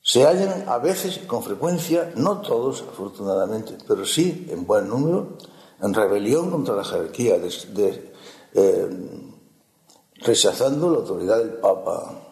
se 0.00 0.24
hallan 0.24 0.68
a 0.68 0.78
veces, 0.78 1.18
con 1.26 1.42
frecuencia, 1.42 2.12
no 2.16 2.40
todos 2.40 2.82
afortunadamente, 2.82 3.76
pero 3.86 4.06
sí 4.06 4.46
en 4.48 4.66
buen 4.66 4.88
número, 4.88 5.36
en 5.82 5.92
rebelión 5.92 6.50
contra 6.50 6.74
la 6.74 6.84
jerarquía, 6.84 7.36
eh, 8.54 8.88
rechazando 10.20 10.90
la 10.90 10.98
autoridad 10.98 11.38
del 11.38 11.54
Papa, 11.54 12.27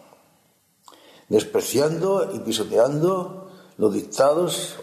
despreciando 1.28 2.30
y 2.34 2.38
pisoteando 2.40 3.48
los 3.76 3.92
dictados 3.92 4.76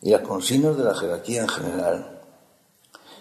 y 0.00 0.10
las 0.10 0.22
consignas 0.22 0.76
de 0.76 0.84
la 0.84 0.94
jerarquía 0.94 1.42
en 1.42 1.48
general. 1.48 2.20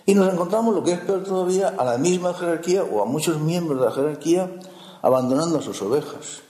Y 0.06 0.16
nos 0.16 0.34
encontramos, 0.34 0.74
lo 0.74 0.84
que 0.84 0.94
es 0.94 1.00
peor 1.00 1.24
todavía, 1.24 1.76
a 1.78 1.86
la 1.86 1.98
misma 1.98 2.34
jerarquía 2.34 2.84
o 2.84 3.02
a 3.02 3.06
muchos 3.06 3.40
miembros 3.40 3.80
de 3.80 3.86
la 3.86 3.92
jerarquía 3.92 4.52
abandonando 5.02 5.60
a 5.60 5.62
sus 5.62 5.82
ovejas. 5.82 6.42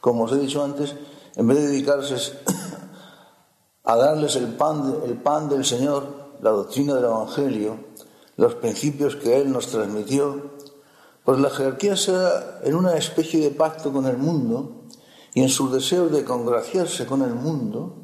Como 0.00 0.24
os 0.24 0.32
he 0.32 0.38
dicho 0.38 0.62
antes, 0.62 0.94
en 1.34 1.46
vez 1.46 1.58
de 1.58 1.68
dedicarse 1.68 2.38
a 3.84 3.96
darles 3.96 4.36
el 4.36 4.54
pan, 4.54 5.00
el 5.04 5.16
pan 5.20 5.48
del 5.48 5.64
Señor, 5.64 6.06
la 6.40 6.50
doctrina 6.50 6.94
del 6.94 7.04
Evangelio, 7.04 7.76
los 8.36 8.54
principios 8.54 9.16
que 9.16 9.40
Él 9.40 9.50
nos 9.50 9.66
transmitió, 9.68 10.52
pues 11.24 11.40
la 11.40 11.50
jerarquía 11.50 11.96
se 11.96 12.12
da 12.12 12.60
en 12.62 12.74
una 12.74 12.96
especie 12.96 13.40
de 13.40 13.50
pacto 13.50 13.92
con 13.92 14.06
el 14.06 14.16
mundo 14.16 14.77
y 15.34 15.42
en 15.42 15.48
sus 15.48 15.72
deseos 15.72 16.10
de 16.10 16.24
congraciarse 16.24 17.06
con 17.06 17.22
el 17.22 17.34
mundo, 17.34 17.96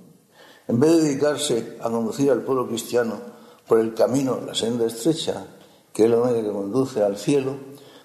en 0.68 0.80
vez 0.80 0.92
de 0.92 1.02
dedicarse 1.02 1.78
a 1.80 1.90
conducir 1.90 2.30
al 2.30 2.42
pueblo 2.42 2.66
cristiano 2.66 3.20
por 3.66 3.80
el 3.80 3.94
camino, 3.94 4.40
la 4.44 4.54
senda 4.54 4.86
estrecha, 4.86 5.46
que 5.92 6.04
es 6.04 6.10
la 6.10 6.18
única 6.18 6.42
que 6.42 6.52
conduce 6.52 7.02
al 7.02 7.16
cielo, 7.16 7.56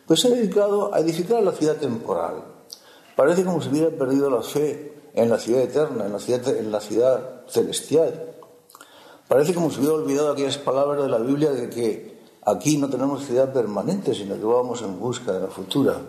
pues 0.05 0.21
se 0.21 0.27
ha 0.27 0.32
dedicado 0.32 0.93
a 0.93 0.99
edificar 0.99 1.43
la 1.43 1.51
ciudad 1.51 1.77
temporal. 1.77 2.43
Parece 3.15 3.43
como 3.43 3.62
si 3.62 3.69
hubiera 3.69 3.89
perdido 3.89 4.29
la 4.29 4.41
fe 4.41 4.93
en 5.13 5.29
la 5.29 5.38
ciudad 5.38 5.63
eterna, 5.63 6.05
en 6.05 6.13
la 6.13 6.19
ciudad, 6.19 6.47
en 6.55 6.71
la 6.71 6.79
ciudad 6.79 7.41
celestial. 7.47 8.34
Parece 9.27 9.53
como 9.53 9.69
si 9.69 9.79
hubiera 9.79 9.95
olvidado 9.95 10.32
aquellas 10.32 10.58
palabras 10.58 11.03
de 11.03 11.10
la 11.10 11.19
Biblia 11.19 11.51
de 11.51 11.69
que 11.69 12.19
aquí 12.45 12.77
no 12.77 12.89
tenemos 12.89 13.25
ciudad 13.25 13.51
permanente, 13.53 14.13
sino 14.13 14.36
que 14.36 14.45
vamos 14.45 14.82
en 14.82 14.99
busca 14.99 15.34
de 15.34 15.41
la 15.41 15.47
futura. 15.47 16.01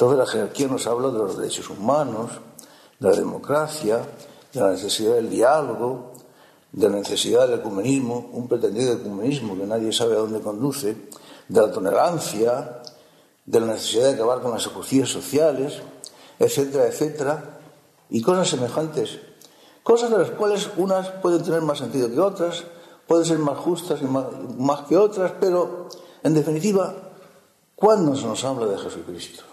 Entonces 0.00 0.18
la 0.18 0.26
jerarquía 0.26 0.66
nos 0.66 0.86
habla 0.86 1.08
de 1.08 1.18
los 1.18 1.36
derechos 1.36 1.68
humanos, 1.68 2.30
de 2.98 3.10
la 3.10 3.14
democracia, 3.14 4.00
de 4.50 4.58
la 4.58 4.70
necesidad 4.70 5.16
del 5.16 5.28
diálogo, 5.28 6.12
de 6.72 6.88
la 6.88 6.96
necesidad 6.96 7.46
del 7.46 7.60
ecumenismo, 7.60 8.30
un 8.32 8.48
pretendido 8.48 8.94
ecumenismo 8.94 9.58
que 9.58 9.66
nadie 9.66 9.92
sabe 9.92 10.14
a 10.14 10.20
dónde 10.20 10.40
conduce, 10.40 10.96
de 11.46 11.60
la 11.60 11.70
tolerancia, 11.70 12.80
de 13.44 13.60
la 13.60 13.66
necesidad 13.66 14.04
de 14.04 14.14
acabar 14.14 14.40
con 14.40 14.52
las 14.52 14.64
injusticias 14.64 15.10
sociales, 15.10 15.82
etcétera, 16.38 16.86
etcétera, 16.86 17.58
y 18.08 18.22
cosas 18.22 18.48
semejantes. 18.48 19.18
Cosas 19.82 20.10
de 20.10 20.16
las 20.16 20.30
cuales 20.30 20.70
unas 20.78 21.10
pueden 21.10 21.42
tener 21.42 21.60
más 21.60 21.76
sentido 21.76 22.10
que 22.10 22.20
otras, 22.20 22.64
pueden 23.06 23.26
ser 23.26 23.38
más 23.38 23.58
justas 23.58 24.00
y 24.00 24.06
más, 24.06 24.24
más 24.56 24.80
que 24.86 24.96
otras, 24.96 25.32
pero 25.38 25.88
en 26.22 26.32
definitiva, 26.32 26.94
¿cuándo 27.76 28.16
se 28.16 28.24
nos 28.24 28.42
habla 28.44 28.64
de 28.64 28.78
Jesucristo? 28.78 29.49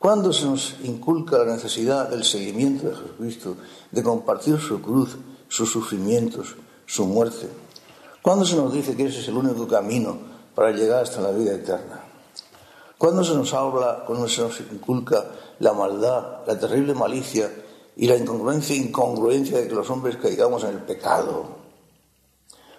¿Cuándo 0.00 0.32
se 0.32 0.46
nos 0.46 0.76
inculca 0.82 1.36
la 1.36 1.52
necesidad 1.52 2.08
del 2.08 2.24
seguimiento 2.24 2.88
de 2.88 2.96
Jesucristo, 2.96 3.56
de 3.90 4.02
compartir 4.02 4.58
su 4.58 4.80
cruz, 4.80 5.18
sus 5.46 5.70
sufrimientos, 5.70 6.56
su 6.86 7.04
muerte? 7.04 7.50
¿Cuándo 8.22 8.46
se 8.46 8.56
nos 8.56 8.72
dice 8.72 8.96
que 8.96 9.04
ese 9.04 9.20
es 9.20 9.28
el 9.28 9.36
único 9.36 9.68
camino 9.68 10.16
para 10.54 10.70
llegar 10.70 11.02
hasta 11.02 11.20
la 11.20 11.32
vida 11.32 11.52
eterna? 11.52 12.00
¿Cuándo 12.96 13.22
se 13.22 13.34
nos 13.34 13.52
habla, 13.52 14.04
cuando 14.06 14.26
se 14.26 14.40
nos 14.40 14.58
inculca 14.72 15.22
la 15.58 15.74
maldad, 15.74 16.46
la 16.46 16.58
terrible 16.58 16.94
malicia 16.94 17.52
y 17.94 18.06
la 18.06 18.16
incongruencia 18.16 18.74
incongruencia 18.74 19.58
de 19.58 19.68
que 19.68 19.74
los 19.74 19.90
hombres 19.90 20.16
caigamos 20.16 20.64
en 20.64 20.70
el 20.70 20.82
pecado? 20.82 21.44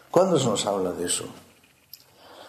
¿Cuándo 0.10 0.40
se 0.40 0.48
nos 0.48 0.66
habla 0.66 0.92
de 0.94 1.06
eso? 1.06 1.26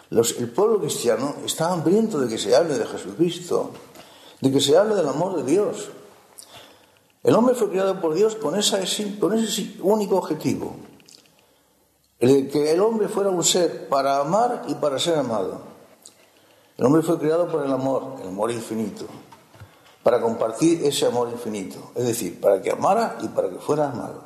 el 0.09 0.49
pueblo 0.49 0.79
cristiano 0.79 1.35
está 1.45 1.71
hambriento 1.71 2.19
de 2.19 2.27
que 2.27 2.37
se 2.39 2.55
hable 2.55 2.77
de 2.77 2.85
Jesucristo, 2.85 3.71
de 4.43 4.51
que 4.51 4.59
se 4.59 4.77
hable 4.77 4.93
del 4.95 5.07
amor 5.07 5.37
de 5.37 5.49
Dios. 5.49 5.89
El 7.23 7.33
hombre 7.35 7.55
fue 7.55 7.69
creado 7.69 8.01
por 8.01 8.13
Dios 8.13 8.35
con, 8.35 8.59
esa, 8.59 8.79
con 9.17 9.33
ese 9.33 9.77
único 9.81 10.17
objetivo, 10.17 10.75
el 12.19 12.33
de 12.33 12.47
que 12.49 12.71
el 12.73 12.81
hombre 12.81 13.07
fuera 13.07 13.29
un 13.29 13.41
ser 13.41 13.87
para 13.87 14.19
amar 14.19 14.63
y 14.67 14.75
para 14.75 14.99
ser 14.99 15.17
amado. 15.17 15.61
El 16.77 16.85
hombre 16.85 17.01
fue 17.03 17.17
creado 17.19 17.47
por 17.47 17.63
el 17.63 17.71
amor, 17.71 18.17
el 18.21 18.27
amor 18.27 18.51
infinito, 18.51 19.05
para 20.03 20.19
compartir 20.19 20.85
ese 20.85 21.05
amor 21.05 21.29
infinito, 21.31 21.91
es 21.95 22.05
decir, 22.05 22.41
para 22.41 22.61
que 22.61 22.71
amara 22.71 23.17
y 23.21 23.29
para 23.29 23.49
que 23.49 23.59
fuera 23.59 23.91
amado, 23.91 24.25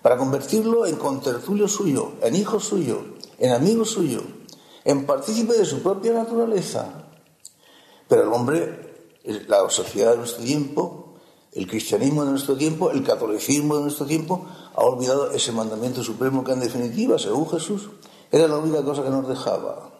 para 0.00 0.16
convertirlo 0.16 0.86
en 0.86 0.94
contertulio 0.94 1.66
suyo, 1.66 2.12
en 2.22 2.36
hijo 2.36 2.60
suyo, 2.60 3.00
en 3.38 3.50
amigo 3.50 3.84
suyo, 3.84 4.22
en 4.84 5.06
partícipe 5.06 5.54
de 5.54 5.64
su 5.64 5.82
propia 5.82 6.12
naturaleza. 6.12 6.86
Pero 8.06 8.22
el 8.22 8.32
hombre 8.32 8.89
la 9.48 9.68
sociedad 9.70 10.12
de 10.12 10.18
nuestro 10.18 10.42
tiempo, 10.42 11.14
el 11.52 11.66
cristianismo 11.66 12.24
de 12.24 12.30
nuestro 12.30 12.56
tiempo, 12.56 12.90
el 12.90 13.02
catolicismo 13.02 13.76
de 13.76 13.82
nuestro 13.82 14.06
tiempo, 14.06 14.46
ha 14.74 14.82
olvidado 14.82 15.30
ese 15.32 15.52
mandamiento 15.52 16.02
supremo 16.02 16.44
que 16.44 16.52
en 16.52 16.60
definitiva, 16.60 17.18
según 17.18 17.48
Jesús, 17.48 17.90
era 18.30 18.46
la 18.46 18.58
única 18.58 18.84
cosa 18.84 19.02
que 19.02 19.10
nos 19.10 19.28
dejaba. 19.28 19.90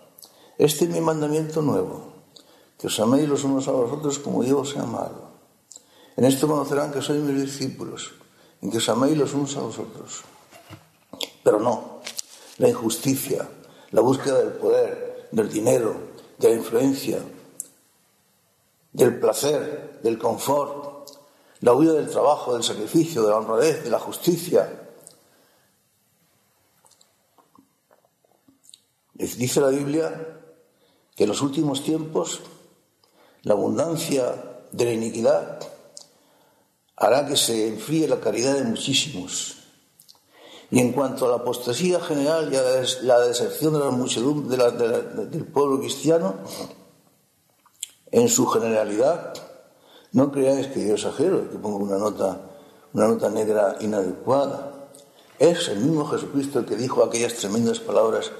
Este 0.58 0.84
es 0.84 0.90
mi 0.90 1.00
mandamiento 1.00 1.62
nuevo, 1.62 2.12
que 2.78 2.86
os 2.86 3.00
améis 3.00 3.28
los 3.28 3.44
unos 3.44 3.66
a 3.66 3.72
los 3.72 3.90
otros 3.90 4.18
como 4.18 4.44
yo 4.44 4.60
os 4.60 4.76
he 4.76 4.78
amado. 4.78 5.30
En 6.16 6.24
esto 6.24 6.46
conocerán 6.46 6.92
que 6.92 7.02
sois 7.02 7.20
mis 7.20 7.40
discípulos, 7.40 8.12
en 8.62 8.70
que 8.70 8.78
os 8.78 8.88
améis 8.88 9.16
los 9.16 9.32
unos 9.34 9.56
a 9.56 9.60
los 9.60 9.78
otros. 9.78 10.22
Pero 11.42 11.58
no, 11.58 12.00
la 12.58 12.68
injusticia, 12.68 13.48
la 13.90 14.00
búsqueda 14.00 14.38
del 14.38 14.52
poder, 14.52 15.28
del 15.32 15.50
dinero, 15.50 15.96
de 16.38 16.48
la 16.48 16.54
influencia, 16.54 17.18
del 18.92 19.18
placer, 19.18 20.00
del 20.02 20.18
confort, 20.18 21.10
la 21.60 21.74
huida 21.74 21.92
del 21.92 22.08
trabajo, 22.08 22.54
del 22.54 22.62
sacrificio, 22.62 23.22
de 23.22 23.30
la 23.30 23.36
honradez, 23.36 23.84
de 23.84 23.90
la 23.90 23.98
justicia. 23.98 24.90
Dice 29.14 29.60
la 29.60 29.68
Biblia 29.68 30.38
que 31.14 31.24
en 31.24 31.28
los 31.28 31.42
últimos 31.42 31.84
tiempos 31.84 32.40
la 33.42 33.52
abundancia 33.52 34.62
de 34.72 34.84
la 34.84 34.92
iniquidad 34.92 35.60
hará 36.96 37.26
que 37.26 37.36
se 37.36 37.68
enfríe 37.68 38.08
la 38.08 38.20
caridad 38.20 38.54
de 38.54 38.64
muchísimos. 38.64 39.56
Y 40.70 40.78
en 40.78 40.92
cuanto 40.92 41.26
a 41.26 41.28
la 41.28 41.36
apostasía 41.36 42.00
general 42.00 42.52
y 42.52 42.56
a 42.56 42.62
la 43.02 43.20
deserción 43.20 43.72
de 43.72 43.80
la 43.80 43.90
muchedumbre 43.90 44.56
del 44.56 45.44
pueblo 45.46 45.80
cristiano, 45.80 46.36
en 48.12 48.28
su 48.28 48.46
generalidad, 48.46 49.34
no 50.12 50.32
creáis 50.32 50.66
que 50.68 50.86
yo 50.86 50.94
exagero, 50.94 51.48
que 51.50 51.58
pongo 51.58 51.78
una 51.78 51.98
nota, 51.98 52.40
una 52.92 53.06
nota 53.06 53.30
negra 53.30 53.76
inadecuada. 53.80 54.88
Es 55.38 55.68
el 55.68 55.78
mismo 55.78 56.06
Jesucristo 56.06 56.58
el 56.58 56.66
que 56.66 56.76
dijo 56.76 57.04
aquellas 57.04 57.34
tremendas 57.34 57.78
palabras 57.78 58.32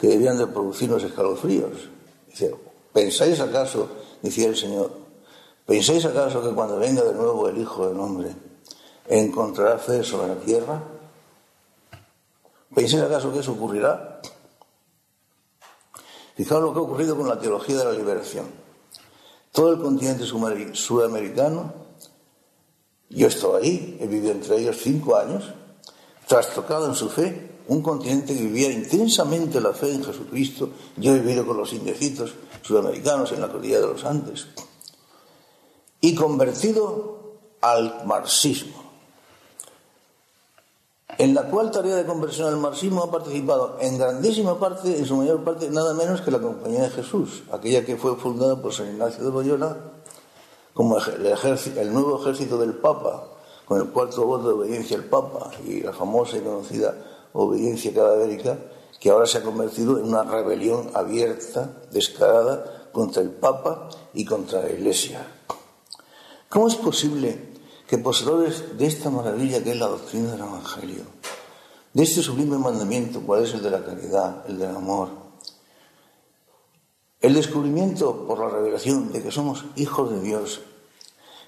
que 0.00 0.08
debían 0.08 0.38
de 0.38 0.46
producirnos 0.46 1.02
escalofríos. 1.02 1.90
Dice, 2.26 2.54
¿pensáis 2.92 3.40
acaso, 3.40 3.88
decía 4.22 4.48
el 4.48 4.56
Señor, 4.56 4.90
¿pensáis 5.66 6.04
acaso 6.06 6.42
que 6.42 6.54
cuando 6.54 6.78
venga 6.78 7.02
de 7.02 7.14
nuevo 7.14 7.48
el 7.48 7.58
Hijo 7.58 7.88
del 7.88 8.00
Hombre 8.00 8.34
encontrará 9.06 9.78
fe 9.78 10.02
sobre 10.02 10.28
la 10.28 10.36
tierra? 10.36 10.82
¿Pensáis 12.74 13.02
acaso 13.02 13.32
que 13.32 13.40
eso 13.40 13.52
ocurrirá? 13.52 14.20
Fijaos 16.36 16.62
lo 16.62 16.72
que 16.72 16.78
ha 16.78 16.82
ocurrido 16.82 17.16
con 17.16 17.28
la 17.28 17.38
teología 17.38 17.76
de 17.76 17.84
la 17.84 17.92
liberación. 17.92 18.59
Todo 19.52 19.72
el 19.72 19.80
continente 19.80 20.24
sudamericano, 20.24 21.72
yo 23.08 23.26
estaba 23.26 23.58
ahí, 23.58 23.98
he 24.00 24.06
vivido 24.06 24.32
entre 24.32 24.58
ellos 24.58 24.78
cinco 24.80 25.16
años, 25.16 25.44
trastocado 26.26 26.86
en 26.86 26.94
su 26.94 27.08
fe, 27.08 27.50
un 27.66 27.82
continente 27.82 28.34
que 28.34 28.42
vivía 28.42 28.70
intensamente 28.70 29.60
la 29.60 29.72
fe 29.72 29.92
en 29.92 30.04
Jesucristo. 30.04 30.70
Yo 30.96 31.14
he 31.14 31.20
vivido 31.20 31.46
con 31.46 31.56
los 31.56 31.72
indecitos 31.72 32.34
sudamericanos 32.62 33.32
en 33.32 33.40
la 33.40 33.48
cordillera 33.48 33.86
de 33.86 33.92
los 33.92 34.04
Andes. 34.04 34.46
Y 36.00 36.14
convertido 36.14 37.38
al 37.60 38.06
marxismo 38.06 38.79
en 41.18 41.34
la 41.34 41.44
cual 41.44 41.70
tarea 41.70 41.96
de 41.96 42.04
conversión 42.04 42.48
al 42.48 42.56
marxismo 42.56 43.02
ha 43.02 43.10
participado 43.10 43.76
en 43.80 43.98
grandísima 43.98 44.58
parte, 44.58 44.98
en 44.98 45.06
su 45.06 45.16
mayor 45.16 45.44
parte, 45.44 45.70
nada 45.70 45.94
menos 45.94 46.20
que 46.20 46.30
la 46.30 46.40
Compañía 46.40 46.82
de 46.82 46.90
Jesús, 46.90 47.42
aquella 47.52 47.84
que 47.84 47.96
fue 47.96 48.16
fundada 48.16 48.60
por 48.60 48.72
San 48.72 48.88
Ignacio 48.88 49.24
de 49.24 49.30
Loyola 49.30 49.76
como 50.74 50.98
el, 50.98 51.92
nuevo 51.92 52.20
ejército 52.20 52.56
del 52.58 52.74
Papa, 52.74 53.26
con 53.66 53.80
el 53.80 53.88
cuarto 53.88 54.24
voto 54.24 54.48
de 54.48 54.54
obediencia 54.54 54.96
al 54.96 55.04
Papa 55.04 55.50
y 55.66 55.80
la 55.80 55.92
famosa 55.92 56.36
y 56.36 56.40
conocida 56.40 56.94
obediencia 57.32 57.92
cadavérica, 57.92 58.58
que 58.98 59.10
ahora 59.10 59.26
se 59.26 59.38
ha 59.38 59.42
convertido 59.42 59.98
en 59.98 60.06
una 60.06 60.22
rebelión 60.22 60.90
abierta, 60.94 61.70
descarada, 61.90 62.88
contra 62.92 63.22
el 63.22 63.30
Papa 63.30 63.88
y 64.14 64.24
contra 64.24 64.62
la 64.62 64.70
Iglesia. 64.70 65.26
¿Cómo 66.48 66.68
es 66.68 66.76
posible 66.76 67.49
que 67.90 67.98
poseedores 67.98 68.78
de 68.78 68.86
esta 68.86 69.10
maravilla 69.10 69.64
que 69.64 69.72
es 69.72 69.76
la 69.76 69.88
doctrina 69.88 70.30
del 70.30 70.42
Evangelio, 70.42 71.02
de 71.92 72.04
este 72.04 72.22
sublime 72.22 72.56
mandamiento, 72.56 73.20
cuál 73.20 73.42
es 73.42 73.52
el 73.52 73.62
de 73.62 73.70
la 73.70 73.84
caridad, 73.84 74.44
el 74.46 74.60
del 74.60 74.76
amor, 74.76 75.08
el 77.20 77.34
descubrimiento 77.34 78.28
por 78.28 78.38
la 78.38 78.48
revelación 78.48 79.10
de 79.10 79.20
que 79.20 79.32
somos 79.32 79.64
hijos 79.74 80.08
de 80.12 80.20
Dios, 80.20 80.60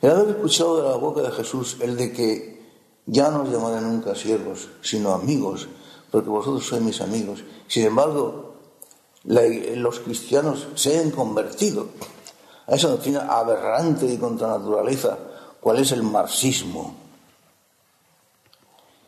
el 0.01 0.11
haber 0.11 0.31
escuchado 0.31 0.83
de 0.83 0.89
la 0.89 0.97
boca 0.97 1.23
de 1.23 1.31
Jesús 1.31 1.77
el 1.79 1.97
de 1.97 2.13
que 2.13 2.61
ya 3.07 3.31
no 3.31 3.43
os 3.43 3.49
llamaré 3.49 3.81
nunca 3.81 4.17
siervos, 4.17 4.69
sino 4.81 5.13
amigos, 5.13 5.69
porque 6.11 6.29
vosotros 6.29 6.67
sois 6.67 6.83
mis 6.83 7.01
amigos. 7.01 7.45
Sin 7.69 7.87
embargo, 7.87 8.57
los 9.23 10.01
cristianos 10.01 10.67
se 10.75 10.99
han 10.99 11.13
convertido 11.13 11.87
a 12.67 12.75
esa 12.75 12.89
doctrina 12.89 13.29
aberrante 13.31 14.07
y 14.07 14.19
contra 14.19 14.49
naturaleza 14.49 15.17
cuál 15.63 15.79
es 15.79 15.93
el 15.93 16.03
marxismo 16.03 16.93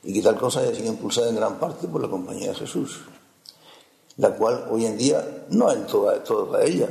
y 0.05 0.13
que 0.13 0.23
tal 0.23 0.39
cosa 0.39 0.61
haya 0.61 0.73
sido 0.73 0.87
impulsada 0.87 1.29
en 1.29 1.37
gran 1.37 1.59
parte 1.59 1.89
por 1.89 2.01
la 2.01 2.09
Compañía 2.09 2.51
de 2.51 2.55
Jesús, 2.55 3.01
la 4.19 4.31
cual 4.37 4.69
hoy 4.71 4.87
en 4.87 4.97
día, 4.97 5.47
no 5.51 5.73
en 5.73 5.85
toda, 5.87 6.23
ella, 6.63 6.89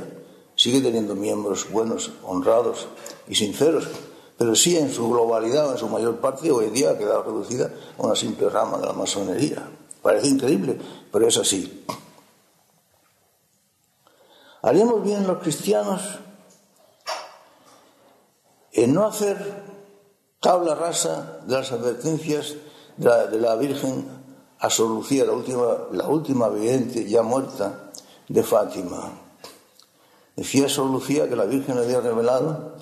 sigue 0.54 0.82
teniendo 0.82 1.14
miembros 1.14 1.70
buenos, 1.70 2.12
honrados 2.24 2.88
y 3.26 3.34
sinceros, 3.36 3.88
pero 4.36 4.54
sí 4.54 4.76
en 4.76 4.92
su 4.92 5.08
globalidad, 5.08 5.72
en 5.72 5.78
su 5.78 5.88
mayor 5.88 6.16
parte, 6.16 6.50
hoy 6.50 6.66
en 6.66 6.74
día 6.74 6.90
ha 6.90 6.98
quedado 6.98 7.22
reducida 7.22 7.70
a 7.96 8.02
una 8.02 8.16
simple 8.16 8.50
rama 8.50 8.76
de 8.76 8.86
la 8.86 8.92
masonería. 8.92 9.66
Parece 10.02 10.26
increíble, 10.26 10.78
pero 11.10 11.26
es 11.26 11.38
así. 11.38 11.86
¿Haríamos 14.60 15.02
bien 15.02 15.26
los 15.26 15.38
cristianos 15.38 16.18
en 18.74 18.92
no 18.92 19.06
hacer 19.06 19.38
tabla 20.40 20.74
rasa 20.74 21.40
de 21.46 21.54
las 21.54 21.72
advertencias 21.72 22.54
de 22.96 23.40
la, 23.40 23.54
Virgen 23.56 24.06
a 24.58 24.68
Sor 24.68 24.90
Lucía, 24.90 25.24
la 25.24 25.32
última, 25.32 25.78
la 25.92 26.08
última 26.08 26.50
ya 27.06 27.22
muerta 27.22 27.90
de 28.28 28.42
Fátima. 28.42 29.12
Decía 30.36 30.68
Sor 30.68 30.90
Lucía 30.90 31.28
que 31.28 31.36
la 31.36 31.44
Virgen 31.44 31.76
le 31.76 31.84
había 31.84 32.00
revelado 32.00 32.74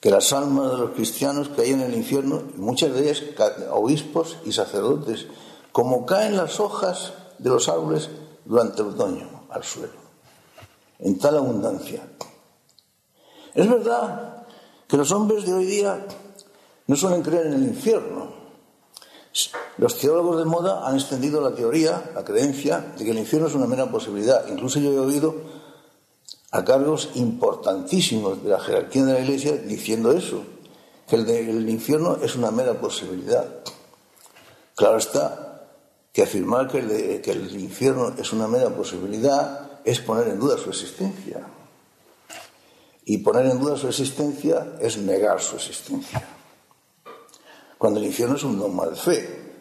que 0.00 0.10
las 0.10 0.32
almas 0.32 0.72
de 0.72 0.78
los 0.78 0.90
cristianos 0.92 1.50
caían 1.50 1.80
en 1.80 1.92
el 1.92 1.96
infierno, 1.96 2.42
muchas 2.56 2.92
de 2.92 3.02
ellas 3.02 3.22
obispos 3.70 4.38
y 4.44 4.52
sacerdotes, 4.52 5.26
como 5.72 6.06
caen 6.06 6.36
las 6.36 6.58
hojas 6.58 7.12
de 7.38 7.50
los 7.50 7.68
árboles 7.68 8.08
durante 8.44 8.82
el 8.82 8.88
otoño 8.88 9.44
al 9.50 9.62
suelo, 9.62 9.92
en 10.98 11.18
tal 11.18 11.36
abundancia. 11.36 12.02
Es 13.54 13.68
verdad 13.68 14.39
que 14.90 14.96
los 14.96 15.12
hombres 15.12 15.46
de 15.46 15.54
hoy 15.54 15.66
día 15.66 16.04
no 16.88 16.96
suelen 16.96 17.22
creer 17.22 17.46
en 17.46 17.54
el 17.54 17.62
infierno. 17.62 18.40
Los 19.78 19.96
teólogos 19.98 20.38
de 20.38 20.44
moda 20.44 20.88
han 20.88 20.96
extendido 20.96 21.40
la 21.40 21.54
teoría, 21.54 22.10
la 22.12 22.24
creencia 22.24 22.92
de 22.98 23.04
que 23.04 23.12
el 23.12 23.18
infierno 23.18 23.46
es 23.46 23.54
una 23.54 23.66
mera 23.66 23.88
posibilidad. 23.88 24.48
Incluso 24.48 24.80
yo 24.80 24.90
he 24.90 24.98
oído 24.98 25.36
a 26.50 26.64
cargos 26.64 27.10
importantísimos 27.14 28.42
de 28.42 28.50
la 28.50 28.58
jerarquía 28.58 29.04
de 29.04 29.12
la 29.12 29.20
Iglesia 29.20 29.52
diciendo 29.52 30.10
eso, 30.10 30.42
que 31.06 31.14
el, 31.14 31.68
infierno 31.68 32.18
es 32.20 32.34
una 32.34 32.50
mera 32.50 32.80
posibilidad. 32.80 33.46
Claro 34.74 34.98
está 34.98 35.68
que 36.12 36.24
afirmar 36.24 36.66
que 36.66 37.20
que 37.22 37.30
el 37.30 37.60
infierno 37.60 38.12
es 38.18 38.32
una 38.32 38.48
mera 38.48 38.70
posibilidad 38.70 39.70
es 39.84 40.00
poner 40.00 40.26
en 40.26 40.40
duda 40.40 40.58
su 40.58 40.70
existencia. 40.70 41.46
Y 43.10 43.18
poner 43.18 43.46
en 43.46 43.58
duda 43.58 43.76
su 43.76 43.88
existencia 43.88 44.76
es 44.80 44.96
negar 44.96 45.40
su 45.40 45.56
existencia. 45.56 46.24
Cuando 47.76 47.98
el 47.98 48.06
infierno 48.06 48.36
es 48.36 48.44
un 48.44 48.56
dogma 48.56 48.86
de 48.86 48.94
fe. 48.94 49.54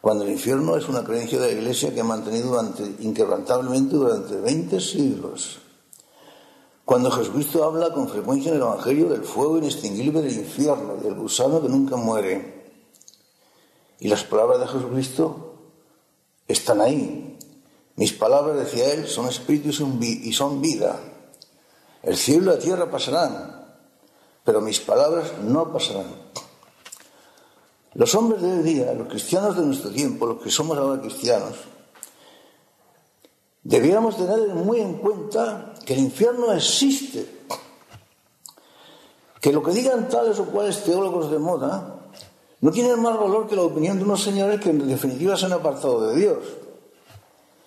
Cuando 0.00 0.22
el 0.22 0.30
infierno 0.30 0.76
es 0.76 0.88
una 0.88 1.02
creencia 1.02 1.40
de 1.40 1.48
la 1.48 1.60
Iglesia 1.60 1.92
que 1.92 2.00
ha 2.00 2.04
mantenido 2.04 2.50
durante, 2.50 2.84
inquebrantablemente 3.02 3.96
durante 3.96 4.36
20 4.36 4.80
siglos. 4.80 5.58
Cuando 6.84 7.10
Jesucristo 7.10 7.64
habla 7.64 7.92
con 7.92 8.08
frecuencia 8.08 8.50
en 8.50 8.58
el 8.58 8.62
Evangelio 8.62 9.08
del 9.08 9.24
fuego 9.24 9.58
inextinguible 9.58 10.22
del 10.22 10.34
infierno, 10.34 10.94
del 10.94 11.14
gusano 11.14 11.60
que 11.60 11.68
nunca 11.68 11.96
muere. 11.96 12.70
Y 13.98 14.06
las 14.06 14.22
palabras 14.22 14.60
de 14.60 14.68
Jesucristo 14.68 15.56
están 16.46 16.80
ahí. 16.80 17.36
Mis 17.96 18.12
palabras, 18.12 18.56
decía 18.58 18.92
él, 18.92 19.08
son 19.08 19.26
espíritu 19.26 19.70
y 19.70 20.32
son 20.32 20.60
vida. 20.60 21.00
El 22.04 22.18
cielo 22.18 22.52
y 22.52 22.56
la 22.56 22.58
tierra 22.58 22.90
pasarán, 22.90 23.64
pero 24.44 24.60
mis 24.60 24.78
palabras 24.80 25.32
no 25.42 25.72
pasarán. 25.72 26.06
Los 27.94 28.14
hombres 28.14 28.42
de 28.42 28.52
hoy 28.52 28.62
día, 28.62 28.92
los 28.92 29.08
cristianos 29.08 29.56
de 29.56 29.64
nuestro 29.64 29.90
tiempo, 29.90 30.26
los 30.26 30.42
que 30.42 30.50
somos 30.50 30.76
ahora 30.76 31.00
cristianos, 31.00 31.54
debiéramos 33.62 34.16
tener 34.18 34.48
muy 34.48 34.80
en 34.80 34.94
cuenta 34.98 35.72
que 35.86 35.94
el 35.94 36.00
infierno 36.00 36.52
existe. 36.52 37.44
Que 39.40 39.52
lo 39.52 39.62
que 39.62 39.72
digan 39.72 40.08
tales 40.08 40.38
o 40.40 40.46
cuales 40.46 40.84
teólogos 40.84 41.30
de 41.30 41.38
moda 41.38 42.00
no 42.60 42.70
tienen 42.70 43.00
más 43.00 43.18
valor 43.18 43.46
que 43.46 43.56
la 43.56 43.62
opinión 43.62 43.98
de 43.98 44.04
unos 44.04 44.22
señores 44.22 44.60
que 44.60 44.70
en 44.70 44.86
definitiva 44.88 45.36
se 45.36 45.46
han 45.46 45.52
apartado 45.52 46.08
de 46.08 46.16
Dios. 46.16 46.38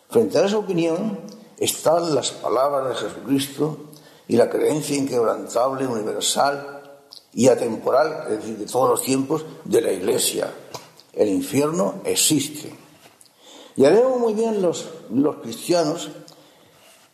Frente 0.10 0.38
a 0.38 0.45
esa 0.45 0.58
opinión 0.58 1.19
están 1.58 2.13
las 2.13 2.32
palabras 2.32 2.89
de 2.89 3.08
Jesucristo 3.08 3.87
y 4.27 4.35
la 4.35 4.49
creencia 4.49 4.97
inquebrantable, 4.97 5.87
universal 5.87 6.83
y 7.33 7.47
atemporal, 7.47 8.25
es 8.29 8.37
decir, 8.37 8.57
de 8.57 8.65
todos 8.65 8.89
los 8.89 9.01
tiempos, 9.01 9.45
de 9.63 9.81
la 9.81 9.91
Iglesia. 9.91 10.53
El 11.13 11.29
infierno 11.29 12.01
existe. 12.03 12.75
Y 13.75 13.85
haremos 13.85 14.19
muy 14.19 14.33
bien 14.33 14.61
los, 14.61 14.89
los 15.11 15.37
cristianos, 15.37 16.09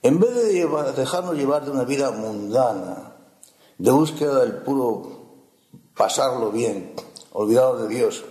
en 0.02 0.20
vez 0.20 0.34
de 0.34 0.66
dejarnos 0.96 1.36
llevar 1.36 1.66
de 1.66 1.72
una 1.72 1.84
vida 1.84 2.12
mundana, 2.12 3.16
de 3.78 3.92
búsqueda 3.92 4.40
del 4.40 4.58
puro 4.58 5.24
pasarlo 5.96 6.52
bien, 6.52 6.94
olvidados 7.34 7.84
de 7.84 7.88
Dios, 7.90 8.24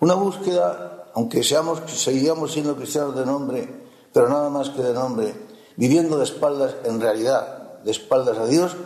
una 0.00 0.14
búsqueda, 0.14 1.10
aunque 1.14 1.42
seamos, 1.42 1.80
seguíamos 1.86 2.52
siendo 2.52 2.76
cristianos 2.76 3.14
de 3.14 3.24
nombre, 3.24 3.84
pero 4.12 4.28
nada 4.28 4.50
más 4.50 4.70
que 4.70 4.82
de 4.82 4.92
nombre, 4.92 5.34
viviendo 5.76 6.18
de 6.18 6.24
espaldas 6.24 6.76
en 6.84 7.00
realidad 7.00 7.53
de 7.84 7.90
espaldas 7.90 8.38
a 8.38 8.46
Dios, 8.46 8.76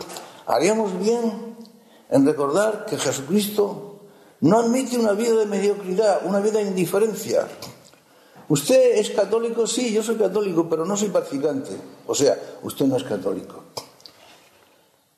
haríamos 0.45 0.97
bien 0.99 1.55
en 2.09 2.25
recordar 2.25 2.85
que 2.85 2.97
Jesucristo 2.97 3.99
no 4.41 4.59
admite 4.59 4.97
una 4.97 5.13
vida 5.13 5.35
de 5.35 5.45
mediocridad, 5.45 6.21
una 6.25 6.39
vida 6.39 6.59
de 6.59 6.63
indiferencia. 6.63 7.47
Usted 8.47 8.97
es 8.97 9.11
católico, 9.11 9.67
sí, 9.67 9.93
yo 9.93 10.01
soy 10.01 10.15
católico, 10.15 10.67
pero 10.67 10.85
no 10.85 10.97
soy 10.97 11.09
practicante. 11.09 11.71
O 12.07 12.15
sea, 12.15 12.35
usted 12.63 12.85
no 12.85 12.97
es 12.97 13.03
católico. 13.03 13.63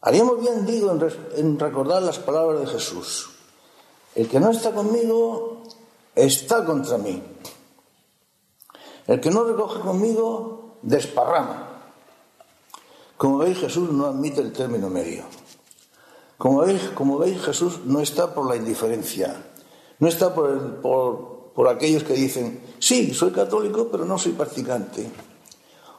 Haríamos 0.02 0.42
bien, 0.42 0.66
digo, 0.66 0.92
en, 1.36 1.60
recordar 1.60 2.02
las 2.02 2.20
palabras 2.20 2.62
de 2.62 2.68
Jesús. 2.68 3.30
El 4.16 4.28
que 4.28 4.40
no 4.40 4.50
está 4.50 4.72
conmigo 4.72 5.64
está 6.16 6.66
contra 6.66 6.98
mí. 6.98 7.24
El 9.08 9.22
que 9.22 9.30
no 9.30 9.46
recoge 9.46 9.80
conmigo 9.80 10.78
desparrama. 10.82 11.71
Como 13.22 13.38
veis, 13.38 13.60
Jesús 13.60 13.92
no 13.92 14.08
admite 14.08 14.42
el 14.42 14.52
término 14.52 14.90
medio. 14.90 15.26
Como 16.40 16.62
veis, 16.62 16.90
como 16.96 17.20
veis 17.20 17.40
Jesús 17.40 17.82
no 17.86 18.02
está 18.02 18.34
por 18.34 18.50
la 18.50 18.56
indiferencia, 18.56 19.46
no 20.00 20.08
está 20.08 20.34
por, 20.34 20.82
por, 20.82 21.68
aquellos 21.68 22.04
que 22.04 22.14
dicen, 22.14 22.64
sí, 22.80 23.14
soy 23.14 23.30
católico, 23.30 23.90
pero 23.92 24.06
no 24.06 24.18
soy 24.18 24.32
practicante. 24.32 25.08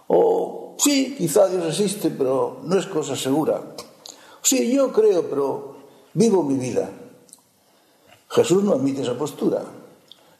O 0.08 0.74
sí, 0.80 1.14
quizá 1.16 1.46
Dios 1.46 1.64
existe, 1.68 2.10
pero 2.10 2.58
no 2.64 2.76
es 2.76 2.86
cosa 2.86 3.14
segura. 3.14 3.76
Sí, 4.42 4.72
yo 4.72 4.92
creo, 4.92 5.30
pero 5.30 5.76
vivo 6.14 6.42
mi 6.42 6.56
vida. 6.56 6.90
Jesús 8.30 8.64
no 8.64 8.72
admite 8.72 9.02
esa 9.02 9.16
postura. 9.16 9.62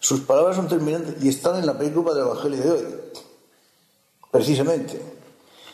Sus 0.01 0.23
palabras 0.23 0.57
son 0.57 0.67
terminantes 0.67 1.23
y 1.23 1.29
están 1.29 1.61
en 1.61 1.67
la 1.67 1.79
película 1.79 2.13
del 2.13 2.25
Evangelio 2.25 2.61
de 2.61 2.71
hoy. 2.73 2.85
Precisamente. 4.33 5.22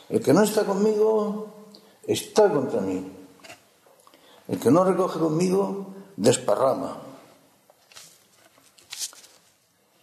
El 0.09 0.23
que 0.23 0.33
no 0.33 0.43
está 0.43 0.65
conmigo 0.65 1.49
está 2.07 2.51
contra 2.51 2.81
mí. 2.81 3.13
El 4.49 4.59
que 4.59 4.71
no 4.71 4.85
recoge 4.85 5.19
conmigo 5.19 5.89
desparrama. 6.17 7.03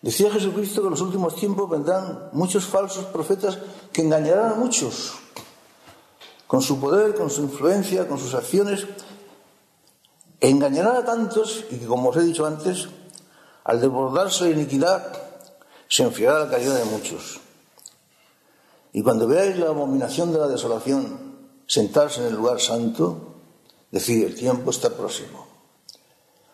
Decía 0.01 0.31
Jesucristo 0.31 0.81
que 0.81 0.87
en 0.87 0.91
los 0.91 1.01
últimos 1.01 1.35
tiempos 1.35 1.67
vendrán 1.67 2.29
muchos 2.31 2.65
falsos 2.65 3.05
profetas 3.05 3.57
que 3.91 4.01
engañarán 4.01 4.51
a 4.51 4.55
muchos 4.55 5.15
con 6.45 6.61
su 6.61 6.79
poder, 6.79 7.15
con 7.15 7.31
su 7.31 7.41
influencia, 7.41 8.07
con 8.07 8.19
sus 8.19 8.35
acciones, 8.35 8.85
engañarán 10.39 10.97
a 10.97 11.05
tantos 11.05 11.65
y 11.71 11.77
que, 11.77 11.87
como 11.87 12.09
os 12.09 12.17
he 12.17 12.21
dicho 12.21 12.45
antes, 12.45 12.87
al 13.63 13.81
desbordarse 13.81 14.45
la 14.45 14.51
iniquidad, 14.51 15.11
se 15.87 16.03
enfriará 16.03 16.39
la 16.41 16.49
caridad 16.51 16.77
de 16.77 16.85
muchos. 16.85 17.41
Y 18.95 19.03
cuando 19.03 19.27
veáis 19.27 19.58
la 19.58 19.67
abominación 19.67 20.31
de 20.31 20.39
la 20.39 20.47
desolación 20.47 21.36
sentarse 21.67 22.21
en 22.21 22.27
el 22.27 22.36
lugar 22.36 22.62
santo, 22.62 23.36
decir, 23.91 24.25
el 24.25 24.36
tiempo 24.36 24.71
está 24.71 24.89
próximo. 24.91 25.47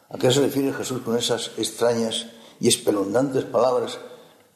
¿A 0.10 0.18
qué 0.18 0.32
se 0.32 0.42
refiere 0.42 0.74
Jesús 0.74 1.04
con 1.04 1.16
esas 1.16 1.52
extrañas 1.58 2.30
y 2.60 2.68
espeluznantes 2.68 3.44
palabras 3.44 4.00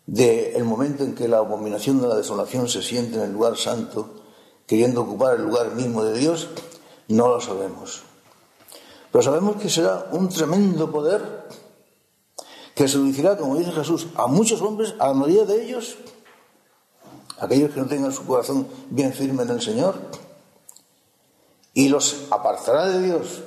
del 0.07 0.63
momento 0.63 1.03
en 1.03 1.13
que 1.13 1.27
la 1.27 1.37
abominación 1.37 2.01
de 2.01 2.07
la 2.07 2.15
desolación 2.15 2.67
se 2.69 2.81
siente 2.81 3.17
en 3.17 3.21
el 3.21 3.33
lugar 3.33 3.55
santo, 3.55 4.23
queriendo 4.65 5.01
ocupar 5.01 5.35
el 5.35 5.43
lugar 5.43 5.75
mismo 5.75 6.03
de 6.03 6.17
Dios? 6.17 6.47
No 7.07 7.27
lo 7.27 7.39
sabemos. 7.39 8.01
Pero 9.11 9.21
sabemos 9.23 9.57
que 9.57 9.69
será 9.69 10.09
un 10.11 10.29
tremendo 10.29 10.91
poder 10.91 11.21
que 12.73 12.87
seducirá, 12.87 13.37
como 13.37 13.57
dice 13.57 13.71
Jesús, 13.71 14.07
a 14.15 14.25
muchos 14.25 14.59
hombres, 14.63 14.95
a 14.97 15.09
la 15.09 15.13
mayoría 15.13 15.45
de 15.45 15.63
ellos, 15.63 15.97
aquellos 17.39 17.71
que 17.71 17.79
no 17.79 17.87
tengan 17.87 18.11
su 18.11 18.25
corazón 18.25 18.67
bien 18.89 19.13
firme 19.13 19.43
en 19.43 19.49
el 19.49 19.61
Señor, 19.61 19.95
y 21.73 21.89
los 21.89 22.23
apartará 22.31 22.87
de 22.87 23.01
Dios, 23.01 23.43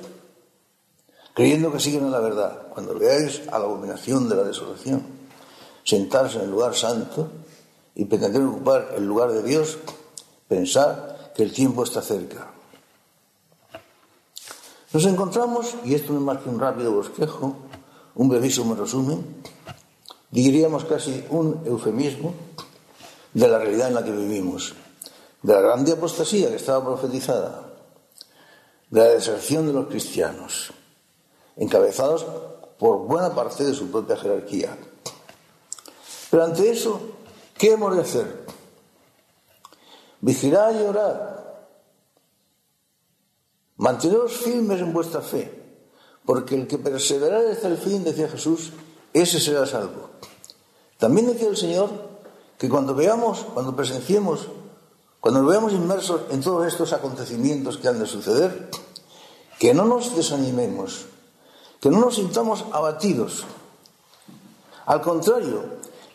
creyendo 1.33 1.71
que 1.71 1.79
siguen 1.79 2.05
en 2.05 2.11
la 2.11 2.19
verdad. 2.19 2.67
Cuando 2.69 2.93
veáis 2.97 3.41
a 3.47 3.57
la 3.57 3.65
abominación 3.65 4.29
de 4.29 4.35
la 4.35 4.43
desolación, 4.43 5.03
sentarse 5.83 6.37
en 6.37 6.43
el 6.43 6.51
lugar 6.51 6.75
santo 6.75 7.29
y 7.95 8.05
pretender 8.05 8.43
ocupar 8.43 8.93
el 8.95 9.05
lugar 9.05 9.31
de 9.31 9.41
Dios, 9.41 9.79
pensar 10.47 11.31
que 11.35 11.43
el 11.43 11.51
tiempo 11.51 11.83
está 11.83 12.01
cerca. 12.01 12.51
Nos 14.93 15.05
encontramos, 15.05 15.75
y 15.83 15.95
esto 15.95 16.13
no 16.13 16.19
es 16.19 16.25
más 16.25 16.39
que 16.39 16.49
un 16.49 16.59
rápido 16.59 16.91
bosquejo, 16.91 17.55
un 18.15 18.29
brevísimo 18.29 18.75
resumen, 18.75 19.23
diríamos 20.29 20.85
casi 20.85 21.25
un 21.29 21.61
eufemismo 21.65 22.33
de 23.33 23.47
la 23.47 23.59
realidad 23.59 23.89
en 23.89 23.95
la 23.95 24.03
que 24.03 24.11
vivimos, 24.11 24.73
de 25.41 25.53
la 25.53 25.61
grande 25.61 25.91
apostasía 25.91 26.49
que 26.49 26.55
estaba 26.55 26.83
profetizada, 26.83 27.73
de 28.89 28.99
la 28.99 29.07
deserción 29.07 29.67
de 29.67 29.73
los 29.73 29.87
cristianos, 29.87 30.71
encabezados 31.55 32.25
por 32.77 32.99
buena 32.99 33.33
parte 33.33 33.63
de 33.63 33.73
su 33.73 33.91
propia 33.91 34.17
jerarquía. 34.17 34.77
Pero 36.31 36.43
ante 36.43 36.69
eso, 36.69 36.99
¿qué 37.57 37.73
hemos 37.73 37.95
de 37.95 38.01
hacer? 38.01 38.45
Vigilar 40.21 40.75
y 40.75 40.83
orar. 40.83 41.67
Manteneros 43.77 44.33
firmes 44.33 44.81
en 44.81 44.91
vuestra 44.91 45.21
fe, 45.21 45.51
porque 46.25 46.55
el 46.55 46.67
que 46.67 46.77
perseverare 46.77 47.51
hasta 47.51 47.67
el 47.67 47.77
fin, 47.77 48.03
decía 48.03 48.27
Jesús, 48.27 48.73
ese 49.13 49.39
será 49.39 49.65
salvo. 49.65 50.09
También 50.97 51.27
decía 51.27 51.47
el 51.47 51.57
Señor 51.57 52.08
que 52.59 52.69
cuando 52.69 52.93
veamos, 52.93 53.47
cuando 53.55 53.75
presenciemos 53.75 54.47
cuando 55.19 55.41
nos 55.41 55.49
veamos 55.49 55.73
inmersos 55.73 56.21
en 56.29 56.41
todos 56.41 56.65
estos 56.65 56.93
acontecimientos 56.93 57.77
que 57.77 57.89
han 57.89 57.99
de 57.99 58.05
suceder, 58.05 58.69
que 59.59 59.73
no 59.73 59.83
nos 59.83 60.15
desanimemos, 60.15 61.07
que 61.81 61.89
no 61.89 61.99
nos 61.99 62.15
sintamos 62.15 62.63
abatidos. 62.71 63.43
Al 64.85 65.01
contrario, 65.01 65.63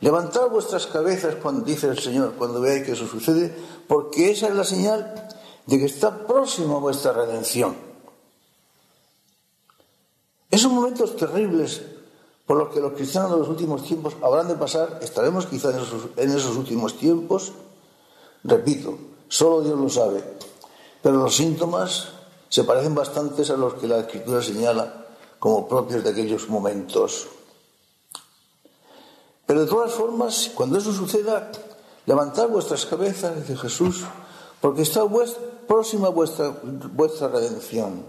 levantad 0.01 0.49
vuestras 0.49 0.87
cabezas 0.87 1.37
cuando 1.37 1.67
dice 1.67 1.87
el 1.87 1.99
Señor, 1.99 2.33
cuando 2.39 2.61
veáis 2.61 2.85
que 2.85 2.93
eso 2.93 3.07
sucede, 3.07 3.55
porque 3.87 4.31
esa 4.31 4.49
es 4.49 4.55
la 4.55 4.65
señal 4.65 5.29
de 5.67 5.79
que 5.79 5.85
está 5.85 6.27
próximo 6.27 6.79
a 6.79 6.81
vuestra 6.81 7.13
redención. 7.13 7.77
Esos 10.51 10.73
momentos 10.73 11.17
terribles 11.17 11.83
por 12.47 12.57
los 12.59 12.69
que 12.69 12.81
los 12.81 12.93
cristianos 12.93 13.31
de 13.33 13.39
los 13.39 13.49
últimos 13.49 13.83
tiempos 13.85 14.15
habrán 14.23 14.49
de 14.49 14.55
pasar, 14.55 14.99
estaremos 15.03 15.47
quizás 15.47 15.75
en 16.17 16.31
esos 16.31 16.57
últimos 16.57 16.99
tiempos, 16.99 17.53
Repito, 18.45 18.99
solo 19.29 19.63
Dios 19.63 19.79
lo 19.79 19.89
sabe, 19.89 20.23
pero 21.03 21.17
los 21.17 21.35
síntomas 21.35 22.09
se 22.51 22.63
parecen 22.65 22.95
bastantes 22.95 23.49
a 23.49 23.57
los 23.57 23.75
que 23.75 23.89
la 23.89 24.01
Escritura 24.01 24.43
señala 24.43 25.07
como 25.39 25.67
propios 25.67 26.05
de 26.05 26.11
aquellos 26.11 26.51
momentos. 26.51 27.27
Pero 29.47 29.63
de 29.63 29.67
todas 29.67 29.93
formas, 29.93 30.51
cuando 30.55 30.77
eso 30.77 30.93
suceda, 30.93 31.51
levantad 32.05 32.49
vuestras 32.49 32.85
cabezas, 32.85 33.35
dice 33.37 33.57
Jesús, 33.57 34.05
porque 34.61 34.83
está 34.83 35.01
próxima 35.67 36.11
vuestra, 36.11 36.55
vuestra 36.63 37.29
redención. 37.29 38.05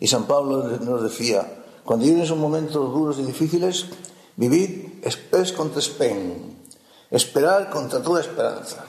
Y 0.00 0.06
San 0.06 0.24
Pablo 0.24 0.62
nos 0.80 1.02
decía, 1.02 1.65
cuando 1.86 2.04
lleguen 2.04 2.22
esos 2.22 2.36
momentos 2.36 2.92
duros 2.92 3.18
y 3.20 3.22
difíciles, 3.22 3.86
vivid 4.34 5.04
espes 5.04 5.52
contra 5.52 5.78
espen, 5.78 6.58
esperar 7.12 7.70
contra 7.70 8.02
toda 8.02 8.20
esperanza. 8.20 8.84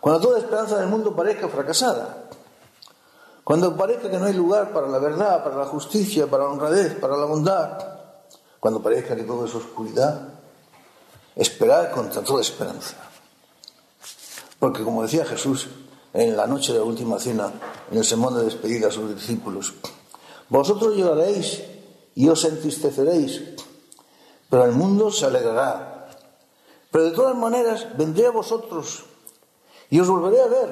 Cuando 0.00 0.20
toda 0.20 0.38
esperanza 0.38 0.78
del 0.78 0.86
mundo 0.86 1.16
parezca 1.16 1.48
fracasada, 1.48 2.30
cuando 3.42 3.76
parezca 3.76 4.08
que 4.08 4.18
no 4.18 4.26
hay 4.26 4.34
lugar 4.34 4.72
para 4.72 4.86
la 4.86 5.00
verdad, 5.00 5.42
para 5.42 5.56
la 5.56 5.66
justicia, 5.66 6.28
para 6.28 6.44
la 6.44 6.50
honradez, 6.50 6.94
para 6.94 7.16
la 7.16 7.24
bondad, 7.24 7.76
cuando 8.60 8.80
parezca 8.80 9.16
que 9.16 9.24
todo 9.24 9.44
es 9.44 9.54
oscuridad, 9.56 10.28
esperar 11.34 11.90
contra 11.90 12.22
toda 12.22 12.40
esperanza. 12.40 12.94
Porque 14.60 14.84
como 14.84 15.02
decía 15.02 15.24
Jesús 15.24 15.68
en 16.12 16.36
la 16.36 16.46
noche 16.46 16.72
de 16.72 16.78
la 16.78 16.84
última 16.84 17.18
cena, 17.18 17.52
en 17.90 17.98
el 17.98 18.04
sermón 18.04 18.36
de 18.36 18.44
despedida 18.44 18.86
a 18.86 18.92
sus 18.92 19.12
discípulos, 19.12 19.74
vosotros 20.54 20.94
lloraréis 20.94 21.64
y 22.14 22.28
os 22.28 22.44
entristeceréis, 22.44 23.42
pero 24.48 24.64
el 24.64 24.70
mundo 24.70 25.10
se 25.10 25.26
alegrará. 25.26 26.06
Pero 26.92 27.04
de 27.06 27.10
todas 27.10 27.34
maneras 27.34 27.88
vendré 27.98 28.26
a 28.26 28.30
vosotros 28.30 29.02
y 29.90 29.98
os 29.98 30.06
volveré 30.06 30.40
a 30.42 30.46
ver. 30.46 30.70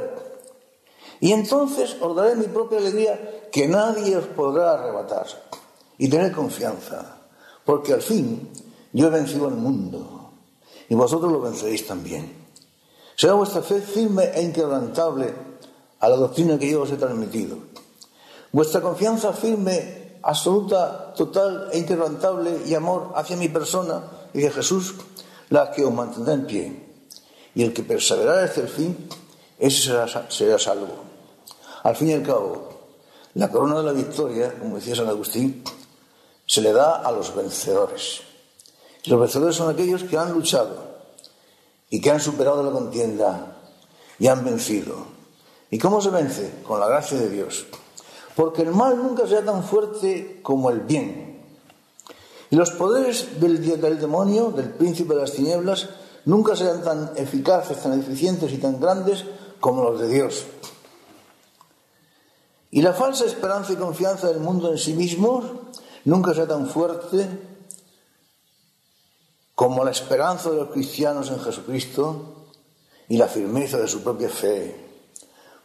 Y 1.19 1.33
entonces 1.33 1.97
os 2.01 2.15
daré 2.15 2.37
mi 2.37 2.47
propia 2.47 2.79
alegría 2.79 3.51
que 3.51 3.67
nadie 3.67 4.17
os 4.17 4.27
podrá 4.27 4.75
arrebatar. 4.75 5.27
Y 5.99 6.09
tened 6.09 6.33
confianza, 6.33 7.19
porque 7.65 7.93
al 7.93 8.03
fin 8.03 8.51
yo 8.93 9.09
he 9.09 9.11
vencido 9.11 9.49
al 9.49 9.57
mundo 9.57 10.31
y 10.89 10.95
vosotros 10.95 11.33
lo 11.33 11.41
venceréis 11.41 11.89
también. 11.89 12.31
Sea 13.17 13.35
vuestra 13.35 13.63
fe 13.63 13.81
firme 13.81 14.31
e 14.33 14.43
inquebrantable 14.43 15.35
a 15.99 16.09
la 16.09 16.17
doctrina 16.17 16.57
que 16.57 16.71
yo 16.71 16.83
os 16.83 16.93
he 16.93 16.97
transmitido. 16.97 17.82
Vuestra 18.53 18.83
confianza 18.83 19.33
firme, 19.33 20.19
absoluta, 20.23 21.15
total 21.15 21.71
e 21.73 21.79
inquebrantable 21.79 22.63
y 22.67 22.75
amor 22.75 23.13
hacia 23.17 23.37
mi 23.37 23.49
persona 23.49 24.05
y 24.35 24.43
de 24.43 24.51
Jesús, 24.51 24.95
la 25.49 25.71
que 25.71 25.85
os 25.85 25.93
mantendrá 25.93 26.35
en 26.35 26.47
pie 26.47 26.87
y 27.55 27.63
el 27.63 27.73
que 27.73 27.83
perseverará 27.83 28.45
hasta 28.45 28.61
el 28.61 28.69
fin, 28.69 29.09
ese 29.59 29.83
será, 29.83 30.31
será 30.31 30.59
salvo. 30.59 30.95
Al 31.83 31.97
fin 31.97 32.09
y 32.09 32.13
al 32.13 32.23
cabo, 32.23 32.69
la 33.35 33.51
corona 33.51 33.79
de 33.79 33.85
la 33.85 33.93
victoria, 33.93 34.55
como 34.59 34.77
decía 34.77 34.97
San 34.97 35.09
Agustín, 35.09 35.65
se 36.47 36.61
le 36.61 36.73
da 36.73 36.97
a 36.97 37.11
los 37.11 37.35
vencedores. 37.35 38.21
Y 39.03 39.11
los 39.11 39.19
vencedores 39.19 39.57
son 39.57 39.71
aquellos 39.71 40.05
que 40.05 40.19
han 40.19 40.33
luchado 40.33 40.77
y 41.89 42.01
que 42.01 42.11
han 42.11 42.21
superado 42.21 42.63
la 42.63 42.71
contienda 42.71 43.57
y 44.19 44.27
han 44.27 44.45
vencido. 44.45 45.07
¿Y 45.71 45.79
cómo 45.79 46.03
se 46.03 46.11
vence? 46.11 46.63
Con 46.67 46.79
la 46.79 46.87
gracia 46.87 47.19
de 47.19 47.31
Dios. 47.31 47.67
Porque 48.37 48.63
el 48.63 48.71
mal 48.71 48.97
nunca 48.97 49.27
será 49.27 49.45
tan 49.45 49.63
fuerte 49.63 50.41
como 50.43 50.71
el 50.71 50.81
bien. 50.81 51.43
Y 52.51 52.57
los 52.57 52.71
poderes 52.73 53.41
del, 53.41 53.81
del 53.81 54.01
demonio, 54.01 54.51
del 54.51 54.71
príncipe 54.71 55.15
de 55.15 55.21
las 55.21 55.33
tinieblas, 55.33 55.89
nunca 56.25 56.55
serán 56.55 56.83
tan 56.83 57.11
eficaces, 57.17 57.83
tan 57.83 57.99
eficientes 57.99 58.53
y 58.53 58.59
tan 58.59 58.81
grandes 58.81 59.25
como 59.61 59.83
los 59.85 60.01
de 60.01 60.09
Dios. 60.09 60.45
Y 62.71 62.83
la 62.83 62.93
falsa 62.93 63.25
esperanza 63.27 63.73
y 63.73 63.77
confianza 63.77 64.29
del 64.29 64.41
mundo 64.41 64.71
en 64.71 64.79
sí 64.79 64.95
mismo 64.95 65.71
nunca 66.05 66.33
será 66.33 66.49
tan 66.49 66.67
fuerte 66.67 67.29
como 69.55 69.85
la 69.85 69.91
esperanza 69.91 70.51
de 70.51 70.57
los 70.57 70.71
cristianos 70.71 71.31
en 71.31 71.39
Jesucristo 71.41 72.47
y 73.09 73.17
la 73.17 73.29
firmeza 73.29 73.79
de 73.79 73.89
su 73.89 74.03
propia 74.03 74.29
fe, 74.29 74.92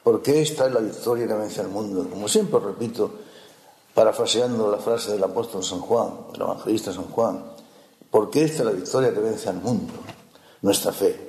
porque 0.08 0.42
esta 0.42 0.68
es 0.68 0.74
la 0.74 0.80
victoria 0.80 1.28
que 1.28 1.34
vence 1.34 1.60
al 1.60 1.68
mundo. 1.68 2.08
Como 2.10 2.30
siempre 2.30 2.62
repito, 2.62 3.12
parafraseando 3.94 4.72
la 4.72 4.78
frase 4.78 5.12
del 5.12 5.24
apóstol 5.26 5.66
San 5.66 5.82
Juan, 5.82 6.28
del 6.32 6.44
evangelista 6.44 6.94
San 6.94 7.10
Juan, 7.10 7.44
porque 8.10 8.46
esta 8.46 8.60
es 8.60 8.66
la 8.68 8.72
victoria 8.72 9.14
que 9.14 9.20
vence 9.20 9.50
al 9.50 9.58
mundo, 9.58 9.92
nuestra 10.62 10.94
fe. 10.94 11.27